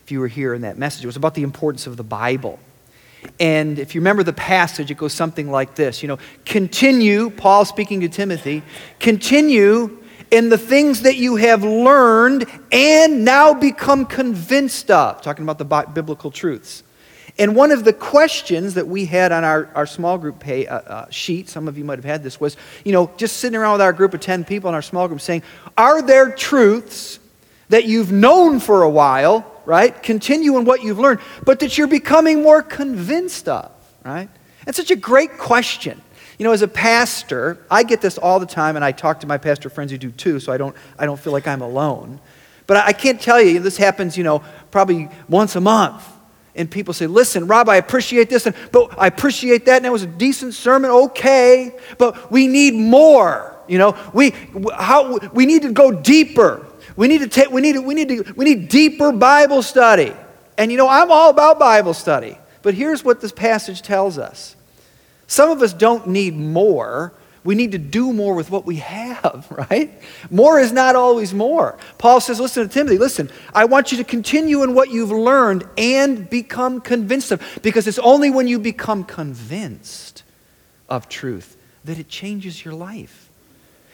If 0.04 0.11
you 0.11 0.21
were 0.21 0.28
here 0.28 0.54
in 0.54 0.62
that 0.62 0.78
message, 0.78 1.04
it 1.04 1.06
was 1.06 1.16
about 1.16 1.35
the 1.35 1.42
importance 1.42 1.87
of 1.87 1.97
the 1.97 2.02
Bible. 2.04 2.59
And 3.38 3.78
if 3.78 3.94
you 3.94 4.00
remember 4.00 4.25
the 4.25 4.32
passage, 4.32 4.90
it 4.90 4.97
goes 4.97 5.12
something 5.12 5.50
like 5.50 5.76
this 5.76 6.02
You 6.02 6.09
know, 6.09 6.18
continue, 6.44 7.30
Paul 7.30 7.64
speaking 7.64 8.00
to 8.00 8.09
Timothy, 8.09 8.62
continue 8.99 9.99
in 10.30 10.49
the 10.49 10.59
things 10.59 11.02
that 11.02 11.16
you 11.16 11.37
have 11.37 11.62
learned 11.62 12.47
and 12.73 13.25
now 13.25 13.52
become 13.52 14.06
convinced 14.06 14.90
of, 14.90 15.21
talking 15.21 15.44
about 15.44 15.59
the 15.59 15.92
biblical 15.92 16.30
truths. 16.30 16.82
And 17.42 17.56
one 17.56 17.72
of 17.72 17.82
the 17.82 17.92
questions 17.92 18.75
that 18.75 18.87
we 18.87 19.04
had 19.04 19.32
on 19.32 19.42
our, 19.42 19.68
our 19.75 19.84
small 19.84 20.16
group 20.16 20.38
pay, 20.38 20.68
uh, 20.68 20.78
uh, 20.78 21.11
sheet, 21.11 21.49
some 21.49 21.66
of 21.66 21.76
you 21.76 21.82
might 21.82 21.99
have 21.99 22.04
had 22.04 22.22
this, 22.22 22.38
was, 22.38 22.56
you 22.84 22.92
know, 22.92 23.11
just 23.16 23.38
sitting 23.38 23.58
around 23.58 23.72
with 23.72 23.80
our 23.80 23.92
group 23.92 24.14
of 24.14 24.20
10 24.20 24.44
people 24.44 24.68
in 24.68 24.76
our 24.76 24.80
small 24.80 25.08
group 25.08 25.20
saying, 25.20 25.42
Are 25.76 26.00
there 26.02 26.30
truths 26.30 27.18
that 27.68 27.84
you've 27.84 28.12
known 28.12 28.61
for 28.61 28.82
a 28.82 28.88
while, 28.88 29.44
right? 29.64 30.00
Continue 30.04 30.56
in 30.56 30.64
what 30.64 30.84
you've 30.84 31.00
learned, 31.00 31.18
but 31.44 31.58
that 31.58 31.76
you're 31.76 31.88
becoming 31.88 32.44
more 32.44 32.62
convinced 32.62 33.49
of, 33.49 33.72
right? 34.04 34.28
It's 34.68 34.76
such 34.76 34.92
a 34.92 34.96
great 34.96 35.37
question. 35.37 36.00
You 36.38 36.44
know, 36.44 36.52
as 36.52 36.62
a 36.62 36.68
pastor, 36.68 37.58
I 37.68 37.82
get 37.82 38.00
this 38.00 38.18
all 38.18 38.38
the 38.38 38.46
time, 38.46 38.76
and 38.76 38.84
I 38.84 38.92
talk 38.92 39.18
to 39.18 39.26
my 39.26 39.38
pastor 39.38 39.68
friends 39.68 39.90
who 39.90 39.99
do 39.99 40.12
too, 40.12 40.38
so 40.38 40.52
I 40.52 40.58
don't, 40.58 40.76
I 40.96 41.06
don't 41.06 41.18
feel 41.18 41.32
like 41.32 41.49
I'm 41.49 41.61
alone. 41.61 42.20
But 42.68 42.76
I 42.76 42.92
can't 42.92 43.20
tell 43.20 43.42
you, 43.42 43.58
this 43.58 43.78
happens, 43.78 44.16
you 44.16 44.22
know, 44.22 44.44
probably 44.70 45.08
once 45.28 45.56
a 45.56 45.61
month 45.61 46.06
and 46.54 46.71
people 46.71 46.92
say, 46.92 47.06
listen, 47.06 47.47
Rob, 47.47 47.68
I 47.68 47.76
appreciate 47.76 48.28
this, 48.28 48.47
and, 48.47 48.54
but 48.73 48.94
I 48.99 49.06
appreciate 49.06 49.66
that, 49.66 49.78
and 49.78 49.87
it 49.87 49.92
was 49.92 50.02
a 50.02 50.06
decent 50.06 50.54
sermon, 50.54 50.90
okay, 50.90 51.75
but 51.99 52.30
we 52.30 52.47
need 52.47 52.75
more. 52.75 53.56
You 53.68 53.78
know, 53.78 53.97
we, 54.12 54.35
how, 54.75 55.18
we 55.32 55.47
need 55.47 55.62
to 55.62 55.73
go 55.73 55.92
deeper. 55.92 56.66
We 56.97 57.09
need 57.09 57.21
to 57.21 57.28
take, 57.28 57.50
we 57.50 57.61
need, 57.61 57.78
we 57.78 57.94
need 57.94 58.09
to, 58.09 58.32
we 58.37 58.44
need 58.44 58.68
deeper 58.68 59.12
Bible 59.12 59.62
study. 59.62 60.12
And 60.59 60.71
you 60.71 60.76
know, 60.76 60.88
I'm 60.88 61.11
all 61.11 61.30
about 61.30 61.59
Bible 61.59 61.94
study. 61.94 62.37
But 62.61 62.75
here's 62.75 63.02
what 63.02 63.21
this 63.21 63.32
passage 63.32 63.82
tells 63.82 64.18
us. 64.18 64.56
Some 65.26 65.50
of 65.50 65.62
us 65.62 65.73
don't 65.73 66.09
need 66.09 66.37
more. 66.37 67.12
We 67.44 67.54
need 67.54 67.72
to 67.72 67.78
do 67.78 68.12
more 68.12 68.34
with 68.34 68.50
what 68.50 68.64
we 68.64 68.76
have, 68.76 69.46
right? 69.70 69.90
More 70.30 70.61
is 70.61 70.72
not 70.72 70.96
always 70.96 71.34
more. 71.34 71.76
Paul 71.99 72.20
says, 72.20 72.40
listen 72.40 72.68
to 72.68 72.72
Timothy, 72.72 72.99
listen, 72.99 73.30
I 73.54 73.64
want 73.64 73.92
you 73.92 73.99
to 73.99 74.04
continue 74.04 74.62
in 74.62 74.75
what 74.75 74.90
you've 74.90 75.11
learned 75.11 75.68
and 75.76 76.28
become 76.30 76.80
convinced 76.80 77.32
of, 77.32 77.42
because 77.62 77.87
it's 77.87 77.99
only 77.99 78.30
when 78.30 78.46
you 78.46 78.58
become 78.58 79.04
convinced 79.04 80.22
of 80.88 81.08
truth 81.08 81.56
that 81.84 81.99
it 81.99 82.08
changes 82.08 82.64
your 82.64 82.75
life. 82.75 83.28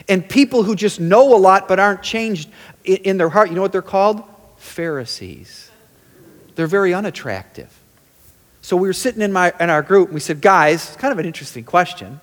And 0.08 0.26
people 0.26 0.62
who 0.62 0.74
just 0.74 1.00
know 1.00 1.34
a 1.34 1.38
lot 1.38 1.68
but 1.68 1.78
aren't 1.78 2.02
changed 2.02 2.50
in 2.84 3.18
their 3.18 3.28
heart, 3.28 3.50
you 3.50 3.54
know 3.54 3.62
what 3.62 3.72
they're 3.72 3.82
called? 3.82 4.22
Pharisees. 4.56 5.70
They're 6.54 6.66
very 6.66 6.92
unattractive. 6.92 7.72
So 8.62 8.76
we 8.76 8.88
were 8.88 8.94
sitting 8.94 9.22
in, 9.22 9.32
my, 9.32 9.52
in 9.60 9.70
our 9.70 9.82
group 9.82 10.08
and 10.08 10.14
we 10.14 10.20
said, 10.20 10.40
guys, 10.40 10.88
it's 10.88 10.96
kind 10.96 11.12
of 11.12 11.18
an 11.18 11.26
interesting 11.26 11.64
question. 11.64 12.20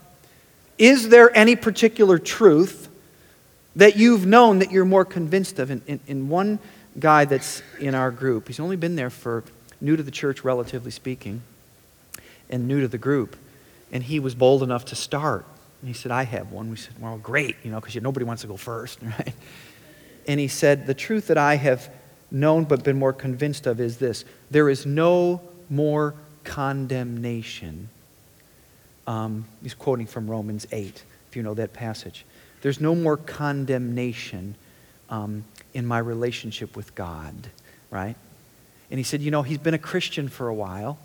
Is 0.78 1.10
there 1.10 1.36
any 1.36 1.56
particular 1.56 2.20
truth 2.20 2.90
that 3.76 3.96
you've 3.96 4.26
known 4.26 4.60
that 4.60 4.72
you're 4.72 4.86
more 4.86 5.06
convinced 5.06 5.60
of? 5.60 5.72
In, 5.72 5.82
in, 5.88 6.00
in, 6.08 6.30
one 6.30 6.60
guy 7.00 7.26
that's 7.26 7.62
in 7.80 7.96
our 7.96 8.12
group, 8.12 8.48
he's 8.48 8.60
only 8.60 8.76
been 8.76 8.96
there 8.96 9.10
for 9.10 9.44
new 9.80 9.96
to 9.96 10.04
the 10.04 10.12
church, 10.12 10.44
relatively 10.44 10.92
speaking, 10.92 11.42
and 12.50 12.68
new 12.68 12.82
to 12.82 12.88
the 12.88 12.98
group. 12.98 13.36
And 13.92 14.04
he 14.04 14.20
was 14.20 14.36
bold 14.36 14.64
enough 14.64 14.86
to 14.86 14.96
start. 14.96 15.46
And 15.82 15.88
he 15.88 15.94
said, 15.94 16.12
I 16.12 16.24
have 16.24 16.52
one. 16.52 16.70
We 16.70 16.78
said, 16.78 16.96
Well, 17.00 17.18
great, 17.18 17.56
you 17.64 17.72
know, 17.72 17.80
because 17.80 17.96
nobody 18.02 18.26
wants 18.26 18.42
to 18.42 18.48
go 18.48 18.58
first, 18.58 19.00
right? 19.02 19.34
And 20.28 20.40
he 20.40 20.48
said, 20.48 20.88
The 20.88 20.94
truth 20.94 21.28
that 21.28 21.38
I 21.38 21.56
have 21.56 21.90
known 22.32 22.66
but 22.66 22.84
been 22.84 22.98
more 22.98 23.14
convinced 23.14 23.68
of 23.68 23.80
is 23.80 23.98
this 23.98 24.26
there 24.52 24.70
is 24.70 24.86
no 24.86 25.42
more 25.70 26.16
condemnation 26.44 27.90
um, 29.08 29.46
he's 29.62 29.74
quoting 29.74 30.08
from 30.08 30.30
Romans 30.30 30.68
8, 30.72 31.04
if 31.30 31.36
you 31.36 31.44
know 31.44 31.54
that 31.54 31.74
passage. 31.74 32.26
There's 32.62 32.82
no 32.82 32.96
more 32.96 33.18
condemnation 33.18 34.56
um, 35.10 35.44
in 35.74 35.86
my 35.86 36.00
relationship 36.00 36.76
with 36.76 36.96
God, 36.96 37.50
right? 37.92 38.16
And 38.90 39.00
he 39.00 39.04
said, 39.04 39.22
You 39.22 39.32
know, 39.32 39.44
he's 39.44 39.58
been 39.58 39.74
a 39.74 39.80
Christian 39.80 40.30
for 40.30 40.48
a 40.48 40.54
while 40.54 40.98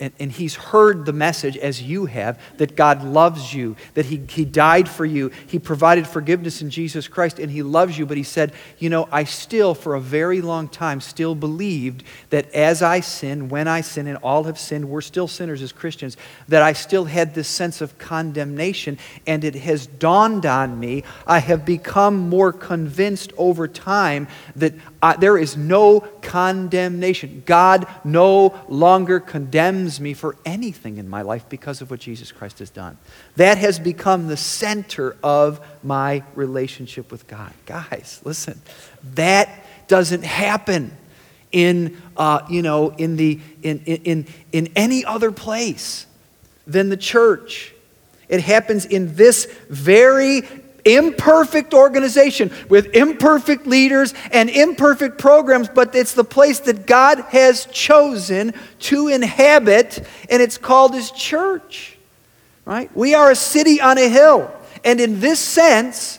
and, 0.00 0.12
and 0.18 0.30
he's 0.30 0.54
heard 0.54 1.06
the 1.06 1.12
message 1.12 1.56
as 1.56 1.82
you 1.82 2.06
have 2.06 2.40
that 2.58 2.76
God 2.76 3.02
loves 3.02 3.52
you, 3.52 3.76
that 3.94 4.06
he, 4.06 4.22
he 4.28 4.44
died 4.44 4.88
for 4.88 5.04
you, 5.04 5.30
He 5.46 5.58
provided 5.58 6.06
forgiveness 6.06 6.62
in 6.62 6.70
Jesus 6.70 7.08
Christ, 7.08 7.38
and 7.38 7.50
He 7.50 7.62
loves 7.62 7.98
you. 7.98 8.06
But 8.06 8.16
He 8.16 8.22
said, 8.22 8.52
You 8.78 8.90
know, 8.90 9.08
I 9.12 9.24
still, 9.24 9.74
for 9.74 9.94
a 9.94 10.00
very 10.00 10.40
long 10.40 10.68
time, 10.68 11.00
still 11.00 11.34
believed 11.34 12.02
that 12.30 12.52
as 12.54 12.82
I 12.82 13.00
sin, 13.00 13.48
when 13.48 13.68
I 13.68 13.80
sin, 13.82 14.06
and 14.06 14.18
all 14.18 14.44
have 14.44 14.58
sinned, 14.58 14.88
we're 14.88 15.00
still 15.00 15.28
sinners 15.28 15.62
as 15.62 15.72
Christians, 15.72 16.16
that 16.48 16.62
I 16.62 16.72
still 16.72 17.04
had 17.04 17.34
this 17.34 17.48
sense 17.48 17.80
of 17.80 17.98
condemnation. 17.98 18.98
And 19.26 19.44
it 19.44 19.54
has 19.54 19.86
dawned 19.86 20.46
on 20.46 20.78
me, 20.78 21.04
I 21.26 21.38
have 21.38 21.64
become 21.64 22.28
more 22.28 22.52
convinced 22.52 23.32
over 23.36 23.68
time 23.68 24.28
that 24.56 24.74
There 25.18 25.38
is 25.38 25.56
no 25.56 26.00
condemnation. 26.22 27.42
God 27.46 27.86
no 28.04 28.58
longer 28.68 29.20
condemns 29.20 30.00
me 30.00 30.14
for 30.14 30.36
anything 30.44 30.98
in 30.98 31.08
my 31.08 31.22
life 31.22 31.48
because 31.48 31.80
of 31.80 31.90
what 31.90 32.00
Jesus 32.00 32.32
Christ 32.32 32.58
has 32.58 32.70
done. 32.70 32.98
That 33.36 33.58
has 33.58 33.78
become 33.78 34.26
the 34.26 34.36
center 34.36 35.16
of 35.22 35.60
my 35.82 36.24
relationship 36.34 37.12
with 37.12 37.26
God. 37.26 37.52
Guys, 37.66 38.20
listen, 38.24 38.60
that 39.14 39.64
doesn't 39.86 40.24
happen 40.24 40.96
in, 41.52 41.96
uh, 42.16 42.40
you 42.50 42.62
know, 42.62 42.90
in, 42.90 43.16
the, 43.16 43.40
in, 43.62 43.80
in, 43.84 44.26
in 44.52 44.68
any 44.74 45.04
other 45.04 45.32
place 45.32 46.06
than 46.66 46.88
the 46.88 46.96
church. 46.96 47.74
It 48.28 48.42
happens 48.42 48.84
in 48.84 49.14
this 49.14 49.46
very 49.70 50.42
imperfect 50.96 51.74
organization 51.74 52.50
with 52.68 52.94
imperfect 52.94 53.66
leaders 53.66 54.14
and 54.32 54.50
imperfect 54.50 55.18
programs, 55.18 55.68
but 55.68 55.94
it's 55.94 56.14
the 56.14 56.24
place 56.24 56.60
that 56.60 56.86
God 56.86 57.20
has 57.30 57.66
chosen 57.66 58.54
to 58.80 59.08
inhabit, 59.08 60.06
and 60.30 60.42
it's 60.42 60.58
called 60.58 60.94
His 60.94 61.10
church. 61.10 61.96
Right? 62.64 62.94
We 62.94 63.14
are 63.14 63.30
a 63.30 63.36
city 63.36 63.80
on 63.80 63.98
a 63.98 64.08
hill. 64.08 64.52
And 64.84 65.00
in 65.00 65.20
this 65.20 65.40
sense, 65.40 66.18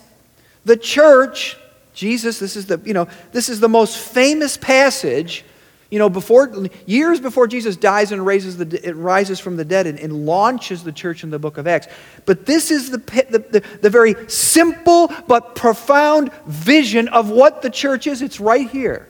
the 0.64 0.76
church, 0.76 1.56
Jesus, 1.94 2.38
this 2.38 2.56
is 2.56 2.66
the, 2.66 2.80
you 2.84 2.92
know, 2.92 3.08
this 3.32 3.48
is 3.48 3.60
the 3.60 3.68
most 3.68 3.98
famous 3.98 4.56
passage 4.56 5.44
you 5.90 5.98
know, 5.98 6.08
before 6.08 6.52
years 6.86 7.18
before 7.20 7.48
Jesus 7.48 7.76
dies 7.76 8.12
and 8.12 8.24
raises 8.24 8.56
the, 8.56 8.88
it 8.88 8.94
rises 8.94 9.40
from 9.40 9.56
the 9.56 9.64
dead 9.64 9.86
and, 9.86 9.98
and, 9.98 10.24
launches 10.24 10.84
the 10.84 10.92
church 10.92 11.24
in 11.24 11.30
the 11.30 11.38
book 11.38 11.58
of 11.58 11.66
Acts. 11.66 11.88
But 12.26 12.46
this 12.46 12.70
is 12.70 12.90
the, 12.90 12.98
the, 12.98 13.38
the, 13.50 13.64
the 13.82 13.90
very 13.90 14.14
simple 14.28 15.12
but 15.26 15.56
profound 15.56 16.32
vision 16.46 17.08
of 17.08 17.30
what 17.30 17.62
the 17.62 17.70
church 17.70 18.06
is. 18.06 18.22
It's 18.22 18.38
right 18.38 18.70
here 18.70 19.08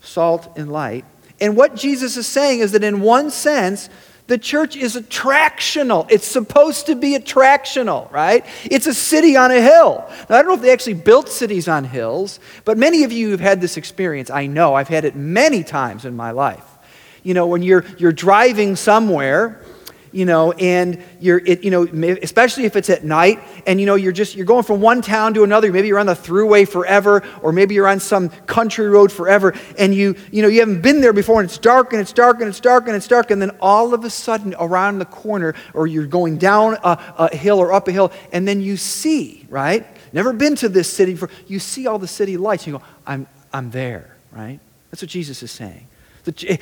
salt 0.00 0.52
and 0.56 0.70
light. 0.70 1.04
And 1.40 1.56
what 1.56 1.74
Jesus 1.74 2.16
is 2.16 2.26
saying 2.26 2.60
is 2.60 2.72
that, 2.72 2.84
in 2.84 3.00
one 3.00 3.30
sense, 3.30 3.88
the 4.26 4.38
church 4.38 4.74
is 4.76 4.96
attractional. 4.96 6.06
It's 6.10 6.26
supposed 6.26 6.86
to 6.86 6.94
be 6.94 7.18
attractional, 7.18 8.10
right? 8.10 8.44
It's 8.64 8.86
a 8.86 8.94
city 8.94 9.36
on 9.36 9.50
a 9.50 9.60
hill. 9.60 10.04
Now, 10.30 10.36
I 10.36 10.42
don't 10.42 10.48
know 10.48 10.54
if 10.54 10.62
they 10.62 10.72
actually 10.72 10.94
built 10.94 11.28
cities 11.28 11.68
on 11.68 11.84
hills, 11.84 12.40
but 12.64 12.78
many 12.78 13.04
of 13.04 13.12
you 13.12 13.32
have 13.32 13.40
had 13.40 13.60
this 13.60 13.76
experience. 13.76 14.30
I 14.30 14.46
know. 14.46 14.74
I've 14.74 14.88
had 14.88 15.04
it 15.04 15.14
many 15.14 15.62
times 15.62 16.06
in 16.06 16.16
my 16.16 16.30
life. 16.30 16.64
You 17.22 17.34
know, 17.34 17.46
when 17.46 17.62
you're, 17.62 17.84
you're 17.98 18.12
driving 18.12 18.76
somewhere 18.76 19.60
you 20.14 20.24
know, 20.24 20.52
and 20.52 21.02
you're, 21.20 21.38
it, 21.38 21.64
you 21.64 21.70
know, 21.70 21.82
especially 22.22 22.64
if 22.64 22.76
it's 22.76 22.88
at 22.88 23.02
night, 23.02 23.40
and 23.66 23.80
you 23.80 23.86
know, 23.86 23.96
you're 23.96 24.12
just 24.12 24.36
you're 24.36 24.46
going 24.46 24.62
from 24.62 24.80
one 24.80 25.02
town 25.02 25.34
to 25.34 25.42
another. 25.42 25.72
Maybe 25.72 25.88
you're 25.88 25.98
on 25.98 26.06
the 26.06 26.14
throughway 26.14 26.68
forever, 26.68 27.24
or 27.42 27.52
maybe 27.52 27.74
you're 27.74 27.88
on 27.88 27.98
some 27.98 28.28
country 28.28 28.86
road 28.88 29.10
forever, 29.10 29.54
and 29.76 29.92
you, 29.92 30.14
you 30.30 30.42
know, 30.42 30.48
you 30.48 30.60
haven't 30.60 30.82
been 30.82 31.00
there 31.00 31.12
before, 31.12 31.40
and 31.40 31.50
it's 31.50 31.58
dark, 31.58 31.92
and 31.92 32.00
it's 32.00 32.12
dark, 32.12 32.38
and 32.40 32.48
it's 32.48 32.60
dark, 32.60 32.86
and 32.86 32.94
it's 32.94 33.08
dark, 33.08 33.32
and 33.32 33.42
then 33.42 33.50
all 33.60 33.92
of 33.92 34.04
a 34.04 34.10
sudden, 34.10 34.54
around 34.60 35.00
the 35.00 35.04
corner, 35.04 35.54
or 35.74 35.88
you're 35.88 36.06
going 36.06 36.38
down 36.38 36.78
a, 36.84 37.14
a 37.18 37.36
hill 37.36 37.58
or 37.58 37.72
up 37.72 37.88
a 37.88 37.92
hill, 37.92 38.12
and 38.32 38.46
then 38.46 38.60
you 38.60 38.76
see, 38.76 39.46
right? 39.50 39.84
Never 40.12 40.32
been 40.32 40.54
to 40.56 40.68
this 40.68 40.90
city 40.90 41.12
before. 41.14 41.30
You 41.48 41.58
see 41.58 41.88
all 41.88 41.98
the 41.98 42.06
city 42.06 42.36
lights, 42.36 42.66
and 42.66 42.74
you 42.74 42.78
go, 42.78 42.84
I'm, 43.04 43.26
I'm 43.52 43.70
there, 43.70 44.16
right? 44.30 44.60
That's 44.90 45.02
what 45.02 45.10
Jesus 45.10 45.42
is 45.42 45.50
saying. 45.50 45.88
It, 46.26 46.60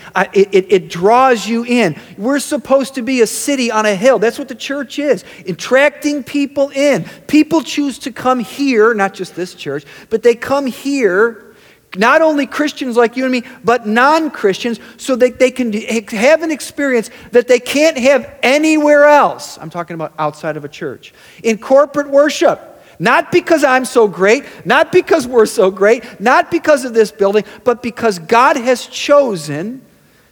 it, 0.72 0.88
draws 0.88 1.46
you 1.46 1.64
in. 1.64 1.96
We're 2.18 2.40
supposed 2.40 2.94
to 2.96 3.02
be 3.02 3.20
a 3.20 3.26
city 3.26 3.70
on 3.70 3.86
a 3.86 3.94
hill. 3.94 4.18
That's 4.18 4.38
what 4.38 4.48
the 4.48 4.56
church 4.56 4.98
is, 4.98 5.24
attracting 5.46 6.24
people 6.24 6.70
in. 6.70 7.04
People 7.28 7.62
choose 7.62 7.98
to 8.00 8.12
come 8.12 8.40
here, 8.40 8.92
not 8.94 9.14
just 9.14 9.36
this 9.36 9.54
church, 9.54 9.84
but 10.10 10.22
they 10.22 10.34
come 10.34 10.66
here, 10.66 11.54
not 11.96 12.22
only 12.22 12.46
Christians 12.46 12.96
like 12.96 13.16
you 13.16 13.24
and 13.24 13.32
me, 13.32 13.44
but 13.62 13.86
non 13.86 14.30
Christians, 14.30 14.80
so 14.96 15.14
that 15.16 15.38
they 15.38 15.50
can 15.50 15.72
have 15.72 16.42
an 16.42 16.50
experience 16.50 17.10
that 17.30 17.46
they 17.46 17.60
can't 17.60 17.98
have 17.98 18.38
anywhere 18.42 19.04
else. 19.04 19.58
I'm 19.58 19.70
talking 19.70 19.94
about 19.94 20.12
outside 20.18 20.56
of 20.56 20.64
a 20.64 20.68
church. 20.68 21.14
In 21.44 21.58
corporate 21.58 22.10
worship, 22.10 22.71
not 23.02 23.32
because 23.32 23.64
I'm 23.64 23.84
so 23.84 24.06
great, 24.06 24.44
not 24.64 24.92
because 24.92 25.26
we're 25.26 25.46
so 25.46 25.72
great, 25.72 26.20
not 26.20 26.52
because 26.52 26.84
of 26.84 26.94
this 26.94 27.10
building, 27.10 27.44
but 27.64 27.82
because 27.82 28.20
God 28.20 28.56
has 28.56 28.86
chosen 28.86 29.84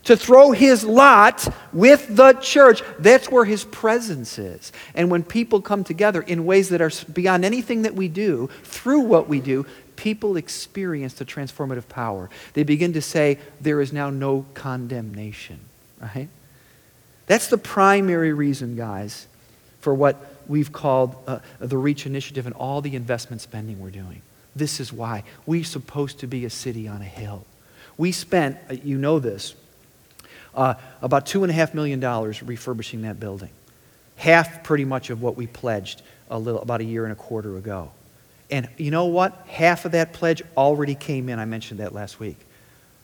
to 0.05 0.17
throw 0.17 0.53
his 0.53 0.85
lot 0.85 1.53
with 1.73 2.15
the 2.15 2.35
church. 2.35 2.83
That's 3.01 3.29
where 3.29 3.45
his 3.45 3.65
presence 3.65 4.39
is. 4.39 4.71
And 4.95 5.11
when 5.11 5.25
people 5.25 5.61
come 5.61 5.83
together 5.83 6.23
in 6.23 6.47
ways 6.47 6.69
that 6.69 6.81
are 6.81 6.93
beyond 7.13 7.45
anything 7.45 7.83
that 7.83 7.97
we 7.97 8.07
do, 8.07 8.49
through 8.63 9.01
what 9.01 9.29
we 9.29 9.41
do, 9.41 9.67
people 9.97 10.37
experience 10.37 11.15
the 11.15 11.25
transformative 11.25 11.89
power. 11.89 12.31
They 12.53 12.63
begin 12.63 12.93
to 12.93 13.03
say, 13.03 13.41
There 13.61 13.81
is 13.81 13.93
now 13.93 14.11
no 14.11 14.47
condemnation, 14.55 15.59
right? 16.01 16.29
That's 17.27 17.49
the 17.49 17.59
primary 17.59 18.33
reason, 18.33 18.77
guys, 18.77 19.27
for 19.81 19.95
what 19.95 20.17
we've 20.47 20.73
called 20.73 21.17
uh, 21.27 21.39
the 21.59 21.77
Reach 21.77 22.07
Initiative 22.07 22.47
and 22.47 22.55
all 22.55 22.81
the 22.81 22.97
investment 22.97 23.41
spending 23.41 23.81
we're 23.81 23.91
doing. 23.91 24.23
This 24.55 24.81
is 24.81 24.93
why. 24.93 25.23
We're 25.47 25.65
supposed 25.65 26.19
to 26.21 26.27
be 26.27 26.45
a 26.45 26.51
city 26.51 26.89
on 26.89 27.01
a 27.01 27.07
hill. 27.07 27.45
We 27.97 28.13
spent, 28.13 28.59
uh, 28.69 28.75
you 28.75 28.99
know 28.99 29.19
this, 29.19 29.55
uh, 30.55 30.75
about 31.01 31.27
$2.5 31.27 31.75
million 31.75 32.01
refurbishing 32.45 33.03
that 33.03 33.21
building. 33.21 33.51
Half 34.17 34.65
pretty 34.65 34.85
much 34.85 35.11
of 35.11 35.23
what 35.23 35.37
we 35.37 35.47
pledged 35.47 36.03
a 36.29 36.39
little, 36.39 36.61
about 36.61 36.81
a 36.81 36.85
year 36.85 37.05
and 37.05 37.13
a 37.13 37.17
quarter 37.17 37.57
ago. 37.57 37.93
And 38.51 38.69
you 38.77 38.91
know 38.91 39.07
what? 39.07 39.47
Half 39.47 39.85
of 39.85 39.93
that 39.93 40.13
pledge 40.13 40.43
already 40.57 40.95
came 40.95 41.29
in. 41.29 41.39
I 41.39 41.45
mentioned 41.45 41.81
that 41.81 41.95
last 41.95 42.19
week. 42.19 42.37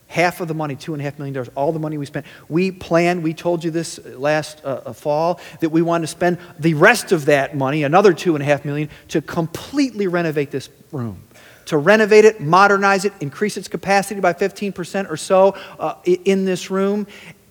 Half 0.09 0.41
of 0.41 0.49
the 0.49 0.55
money, 0.55 0.77
$2.5 0.77 1.19
million, 1.19 1.49
all 1.57 1.73
the 1.73 1.79
money 1.79 1.99
we 1.99 2.07
spent. 2.07 2.27
We 2.49 2.71
planned, 2.71 3.23
we 3.23 3.35
told 3.35 3.65
you 3.65 3.71
this 3.71 3.99
last 4.05 4.65
uh, 4.65 4.83
uh 4.87 4.93
fall, 4.93 5.41
that 5.61 5.71
we 5.71 5.83
wanted 5.83 6.03
to 6.03 6.09
spend 6.09 6.39
the 6.59 6.75
rest 6.75 7.13
of 7.13 7.25
that 7.27 7.57
money, 7.57 7.83
another 7.83 8.13
2.5 8.13 8.65
million, 8.65 8.89
to 9.09 9.21
completely 9.21 10.07
renovate 10.07 10.51
this 10.51 10.69
room. 10.93 11.23
To 11.67 11.79
renovate 11.79 12.25
it, 12.25 12.41
modernize 12.41 13.05
it, 13.05 13.13
increase 13.21 13.57
its 13.57 13.67
capacity 13.67 14.21
by 14.21 14.33
15% 14.33 15.11
or 15.11 15.17
so 15.17 15.57
uh, 15.81 15.97
in 16.05 16.45
this 16.45 16.71
room 16.71 17.09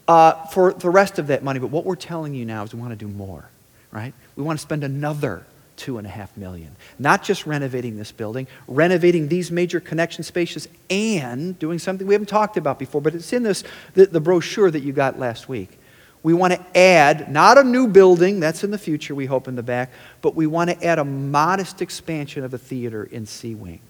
uh, 0.08 0.46
for 0.48 0.72
the 0.74 0.90
rest 0.90 1.20
of 1.20 1.28
that 1.28 1.44
money. 1.44 1.60
But 1.60 1.72
what 1.72 1.86
we're 1.86 1.96
telling 1.96 2.34
you 2.34 2.46
now 2.46 2.64
is 2.64 2.74
we 2.74 2.80
want 2.80 2.98
to 2.98 3.06
do 3.06 3.12
more, 3.12 3.50
right? 3.92 4.14
We 4.38 4.44
want 4.44 4.58
to 4.58 4.64
spend 4.64 4.86
another 4.86 5.46
two 5.76 5.98
and 5.98 6.08
a 6.08 6.10
half 6.10 6.36
million. 6.38 6.76
Not 7.00 7.24
just 7.24 7.46
renovating 7.46 7.98
this 7.98 8.12
building, 8.12 8.48
renovating 8.68 9.28
these 9.28 9.52
major 9.52 9.80
connection 9.80 10.24
spaces 10.24 10.68
and 10.90 11.58
doing 11.60 11.80
something 11.80 12.08
we 12.08 12.14
haven't 12.14 12.30
talked 12.30 12.58
about 12.58 12.80
before, 12.80 13.02
but 13.02 13.16
it's 13.16 13.34
in 13.34 13.44
this 13.44 13.64
the, 13.94 14.06
the 14.06 14.22
brochure 14.22 14.72
that 14.72 14.82
you 14.82 14.94
got 14.94 15.20
last 15.20 15.50
week. 15.50 15.78
We 16.24 16.34
want 16.34 16.54
to 16.54 16.78
add 16.78 17.32
not 17.32 17.58
a 17.58 17.64
new 17.64 17.88
building, 17.88 18.40
that's 18.40 18.64
in 18.64 18.72
the 18.72 18.80
future, 18.80 19.14
we 19.14 19.28
hope 19.28 19.48
in 19.48 19.56
the 19.56 19.64
back, 19.64 19.92
but 20.22 20.36
we 20.36 20.48
want 20.48 20.72
to 20.72 20.84
add 20.84 20.98
a 20.98 21.06
modest 21.06 21.82
expansion 21.82 22.44
of 22.44 22.52
the 22.52 22.58
theater 22.58 23.04
in 23.04 23.26
C 23.26 23.54
Wing 23.54 23.82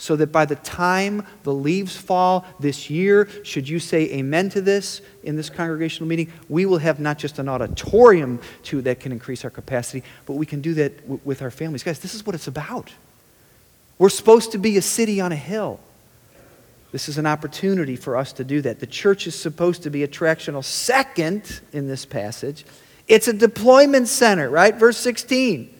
so 0.00 0.16
that 0.16 0.28
by 0.28 0.46
the 0.46 0.56
time 0.56 1.26
the 1.42 1.52
leaves 1.52 1.94
fall 1.94 2.46
this 2.58 2.88
year, 2.88 3.28
should 3.44 3.68
you 3.68 3.78
say 3.78 4.10
amen 4.12 4.48
to 4.48 4.62
this 4.62 5.02
in 5.24 5.36
this 5.36 5.50
congregational 5.50 6.08
meeting, 6.08 6.32
we 6.48 6.64
will 6.64 6.78
have 6.78 6.98
not 6.98 7.18
just 7.18 7.38
an 7.38 7.50
auditorium 7.50 8.40
to 8.62 8.80
that 8.80 8.98
can 8.98 9.12
increase 9.12 9.44
our 9.44 9.50
capacity, 9.50 10.02
but 10.24 10.36
we 10.36 10.46
can 10.46 10.62
do 10.62 10.72
that 10.72 10.96
w- 11.02 11.20
with 11.22 11.42
our 11.42 11.50
families. 11.50 11.82
Guys, 11.82 11.98
this 11.98 12.14
is 12.14 12.24
what 12.24 12.34
it's 12.34 12.46
about. 12.46 12.90
We're 13.98 14.08
supposed 14.08 14.52
to 14.52 14.58
be 14.58 14.78
a 14.78 14.82
city 14.82 15.20
on 15.20 15.32
a 15.32 15.36
hill. 15.36 15.78
This 16.92 17.06
is 17.06 17.18
an 17.18 17.26
opportunity 17.26 17.94
for 17.94 18.16
us 18.16 18.32
to 18.32 18.44
do 18.44 18.62
that. 18.62 18.80
The 18.80 18.86
church 18.86 19.26
is 19.26 19.34
supposed 19.34 19.82
to 19.82 19.90
be 19.90 20.00
attractional. 20.00 20.64
Second, 20.64 21.60
in 21.74 21.88
this 21.88 22.06
passage, 22.06 22.64
it's 23.06 23.28
a 23.28 23.34
deployment 23.34 24.08
center, 24.08 24.48
right? 24.48 24.74
Verse 24.74 24.96
16. 24.96 25.74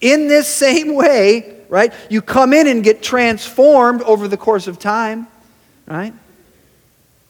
In 0.00 0.28
this 0.28 0.48
same 0.48 0.94
way, 0.94 1.56
right? 1.68 1.92
You 2.08 2.22
come 2.22 2.52
in 2.52 2.66
and 2.66 2.82
get 2.82 3.02
transformed 3.02 4.02
over 4.02 4.28
the 4.28 4.36
course 4.36 4.66
of 4.66 4.78
time, 4.78 5.26
right? 5.86 6.14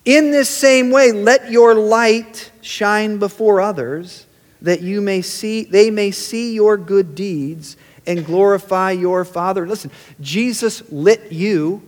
In 0.04 0.30
this 0.30 0.48
same 0.48 0.90
way, 0.90 1.12
let 1.12 1.50
your 1.50 1.74
light 1.74 2.50
shine 2.62 3.18
before 3.18 3.60
others 3.60 4.26
that 4.62 4.82
you 4.82 5.00
may 5.00 5.22
see 5.22 5.64
they 5.64 5.90
may 5.90 6.10
see 6.10 6.54
your 6.54 6.76
good 6.76 7.14
deeds 7.14 7.76
and 8.06 8.24
glorify 8.24 8.90
your 8.90 9.24
Father. 9.24 9.66
Listen, 9.66 9.90
Jesus 10.20 10.82
lit 10.90 11.32
you, 11.32 11.82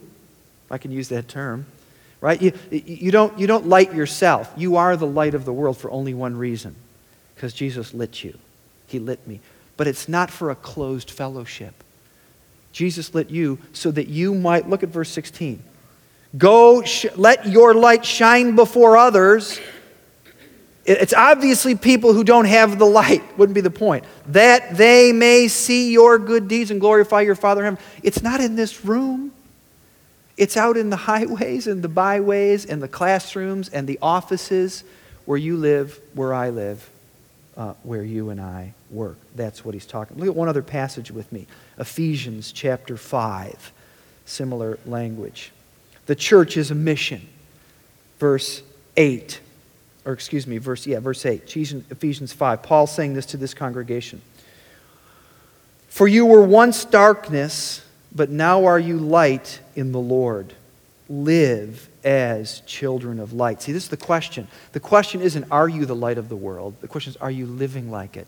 if 0.67 0.73
I 0.73 0.79
can 0.79 0.91
use 0.91 1.09
that 1.09 1.29
term, 1.29 1.67
right? 2.21 2.41
You, 2.41 2.53
you, 2.71 3.11
don't, 3.11 3.37
you 3.39 3.47
don't 3.47 3.67
light 3.67 3.95
yourself. 3.95 4.53
You 4.57 4.77
are 4.77 4.97
the 4.97 5.07
light 5.07 5.35
of 5.35 5.45
the 5.45 5.53
world 5.53 5.77
for 5.79 5.91
only 5.91 6.15
one 6.15 6.37
reason 6.37 6.77
because 7.35 7.53
Jesus 7.53 7.93
lit 7.93 8.23
you. 8.23 8.39
He 8.87 8.99
lit 8.99 9.27
me. 9.27 9.41
But 9.77 9.87
it's 9.87 10.09
not 10.09 10.31
for 10.31 10.51
a 10.51 10.55
closed 10.55 11.11
fellowship. 11.11 11.83
Jesus 12.73 13.15
lit 13.15 13.31
you 13.31 13.59
so 13.73 13.91
that 13.91 14.09
you 14.09 14.35
might, 14.35 14.69
look 14.69 14.83
at 14.83 14.89
verse 14.89 15.11
16. 15.11 15.63
Go, 16.37 16.83
sh- 16.83 17.07
let 17.17 17.47
your 17.47 17.75
light 17.75 18.05
shine 18.05 18.57
before 18.57 18.97
others. 18.97 19.61
It's 20.85 21.13
obviously 21.13 21.75
people 21.77 22.13
who 22.13 22.25
don't 22.25 22.47
have 22.47 22.79
the 22.79 22.87
light, 22.87 23.23
wouldn't 23.39 23.55
be 23.55 23.61
the 23.61 23.71
point. 23.71 24.05
That 24.29 24.77
they 24.77 25.13
may 25.13 25.49
see 25.49 25.93
your 25.93 26.19
good 26.19 26.49
deeds 26.49 26.71
and 26.71 26.81
glorify 26.81 27.21
your 27.21 27.35
Father 27.35 27.61
in 27.61 27.77
heaven. 27.77 27.85
It's 28.03 28.23
not 28.23 28.41
in 28.41 28.57
this 28.57 28.85
room. 28.85 29.33
It's 30.37 30.57
out 30.57 30.77
in 30.77 30.91
the 30.91 30.97
highways 31.09 31.67
and 31.67 31.83
the 31.83 31.89
byways 31.89 32.65
and 32.65 32.83
the 32.83 32.89
classrooms 32.89 33.69
and 33.69 33.87
the 33.87 33.99
offices 34.01 34.83
where 35.25 35.39
you 35.39 35.57
live, 35.57 36.01
where 36.15 36.35
I 36.35 36.51
live, 36.51 36.89
uh, 37.57 37.75
where 37.83 38.03
you 38.03 38.31
and 38.31 38.41
I 38.41 38.75
work. 38.91 39.17
That's 39.35 39.65
what 39.65 39.75
he's 39.75 39.87
talking. 39.87 40.17
Look 40.19 40.29
at 40.29 40.35
one 40.35 40.49
other 40.49 40.63
passage 40.63 41.11
with 41.11 41.31
me 41.33 41.47
Ephesians 41.79 42.53
chapter 42.53 42.97
5. 42.97 43.73
Similar 44.25 44.79
language. 44.87 45.53
The 46.07 46.15
church 46.15 46.57
is 46.57 46.71
a 46.71 46.75
mission. 46.75 47.29
Verse 48.19 48.63
8. 48.97 49.41
Or 50.05 50.13
excuse 50.13 50.47
me, 50.47 50.59
verse, 50.59 50.87
yeah, 50.87 51.01
verse 51.01 51.25
8. 51.25 51.43
Ephesians 51.91 52.33
5. 52.33 52.63
Paul 52.63 52.87
saying 52.87 53.15
this 53.15 53.27
to 53.27 53.37
this 53.37 53.55
congregation. 53.55 54.21
For 55.89 56.09
you 56.09 56.25
were 56.25 56.43
once 56.43 56.85
darkness, 56.85 57.85
but 58.15 58.31
now 58.31 58.65
are 58.65 58.79
you 58.79 58.99
light 58.99 59.61
in 59.77 59.93
the 59.93 60.01
Lord. 60.01 60.55
Live 61.09 61.89
as 62.05 62.61
children 62.67 63.19
of 63.19 63.33
light. 63.33 63.63
See, 63.63 63.73
this 63.73 63.85
is 63.85 63.89
the 63.89 63.97
question. 63.97 64.49
The 64.73 64.81
question 64.81 65.21
isn't, 65.21 65.51
are 65.51 65.69
you 65.69 65.87
the 65.87 65.95
light 65.95 66.19
of 66.19 66.29
the 66.29 66.37
world? 66.37 66.75
The 66.81 66.89
question 66.89 67.11
is, 67.11 67.17
are 67.17 67.31
you 67.31 67.47
living 67.47 67.91
like 67.91 68.17
it? 68.17 68.27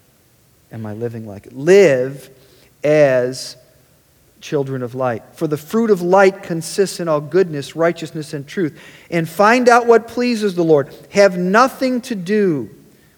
Am 0.73 0.87
I 0.87 0.93
living 0.95 1.27
like 1.27 1.47
it? 1.47 1.53
Live 1.53 2.31
as 2.83 3.57
children 4.41 4.83
of 4.83 4.95
light. 4.95 5.23
For 5.33 5.47
the 5.47 5.57
fruit 5.57 5.91
of 5.91 6.03
light 6.03 6.43
consists 6.43 7.01
in 7.01 7.09
all 7.09 7.21
goodness, 7.21 7.75
righteousness, 7.75 8.35
and 8.35 8.47
truth. 8.47 8.79
And 9.11 9.29
find 9.29 9.69
out 9.69 9.87
what 9.87 10.07
pleases 10.07 10.55
the 10.55 10.65
Lord. 10.65 10.95
Have 11.11 11.39
nothing 11.39 12.01
to 12.03 12.15
do 12.15 12.71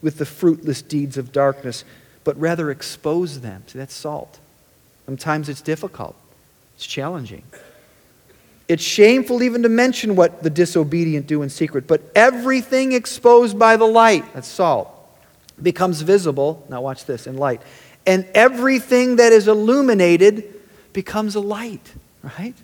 with 0.02 0.18
the 0.18 0.26
fruitless 0.26 0.82
deeds 0.82 1.16
of 1.16 1.32
darkness, 1.32 1.84
but 2.22 2.38
rather 2.38 2.70
expose 2.70 3.40
them. 3.40 3.64
See, 3.66 3.78
that's 3.78 3.94
salt. 3.94 4.38
Sometimes 5.04 5.48
it's 5.48 5.62
difficult, 5.62 6.16
it's 6.76 6.86
challenging. 6.86 7.42
It's 8.68 8.82
shameful 8.82 9.42
even 9.42 9.62
to 9.62 9.68
mention 9.68 10.16
what 10.16 10.42
the 10.42 10.50
disobedient 10.50 11.26
do 11.26 11.42
in 11.42 11.50
secret, 11.50 11.86
but 11.86 12.02
everything 12.14 12.92
exposed 12.92 13.58
by 13.58 13.76
the 13.76 13.84
light, 13.84 14.24
that's 14.34 14.48
salt, 14.48 14.88
becomes 15.62 16.00
visible. 16.00 16.64
Now, 16.68 16.80
watch 16.80 17.04
this 17.04 17.26
in 17.26 17.36
light. 17.36 17.62
And 18.06 18.26
everything 18.34 19.16
that 19.16 19.32
is 19.32 19.46
illuminated 19.46 20.52
becomes 20.92 21.34
a 21.36 21.40
light, 21.40 21.92
right? 22.22 22.54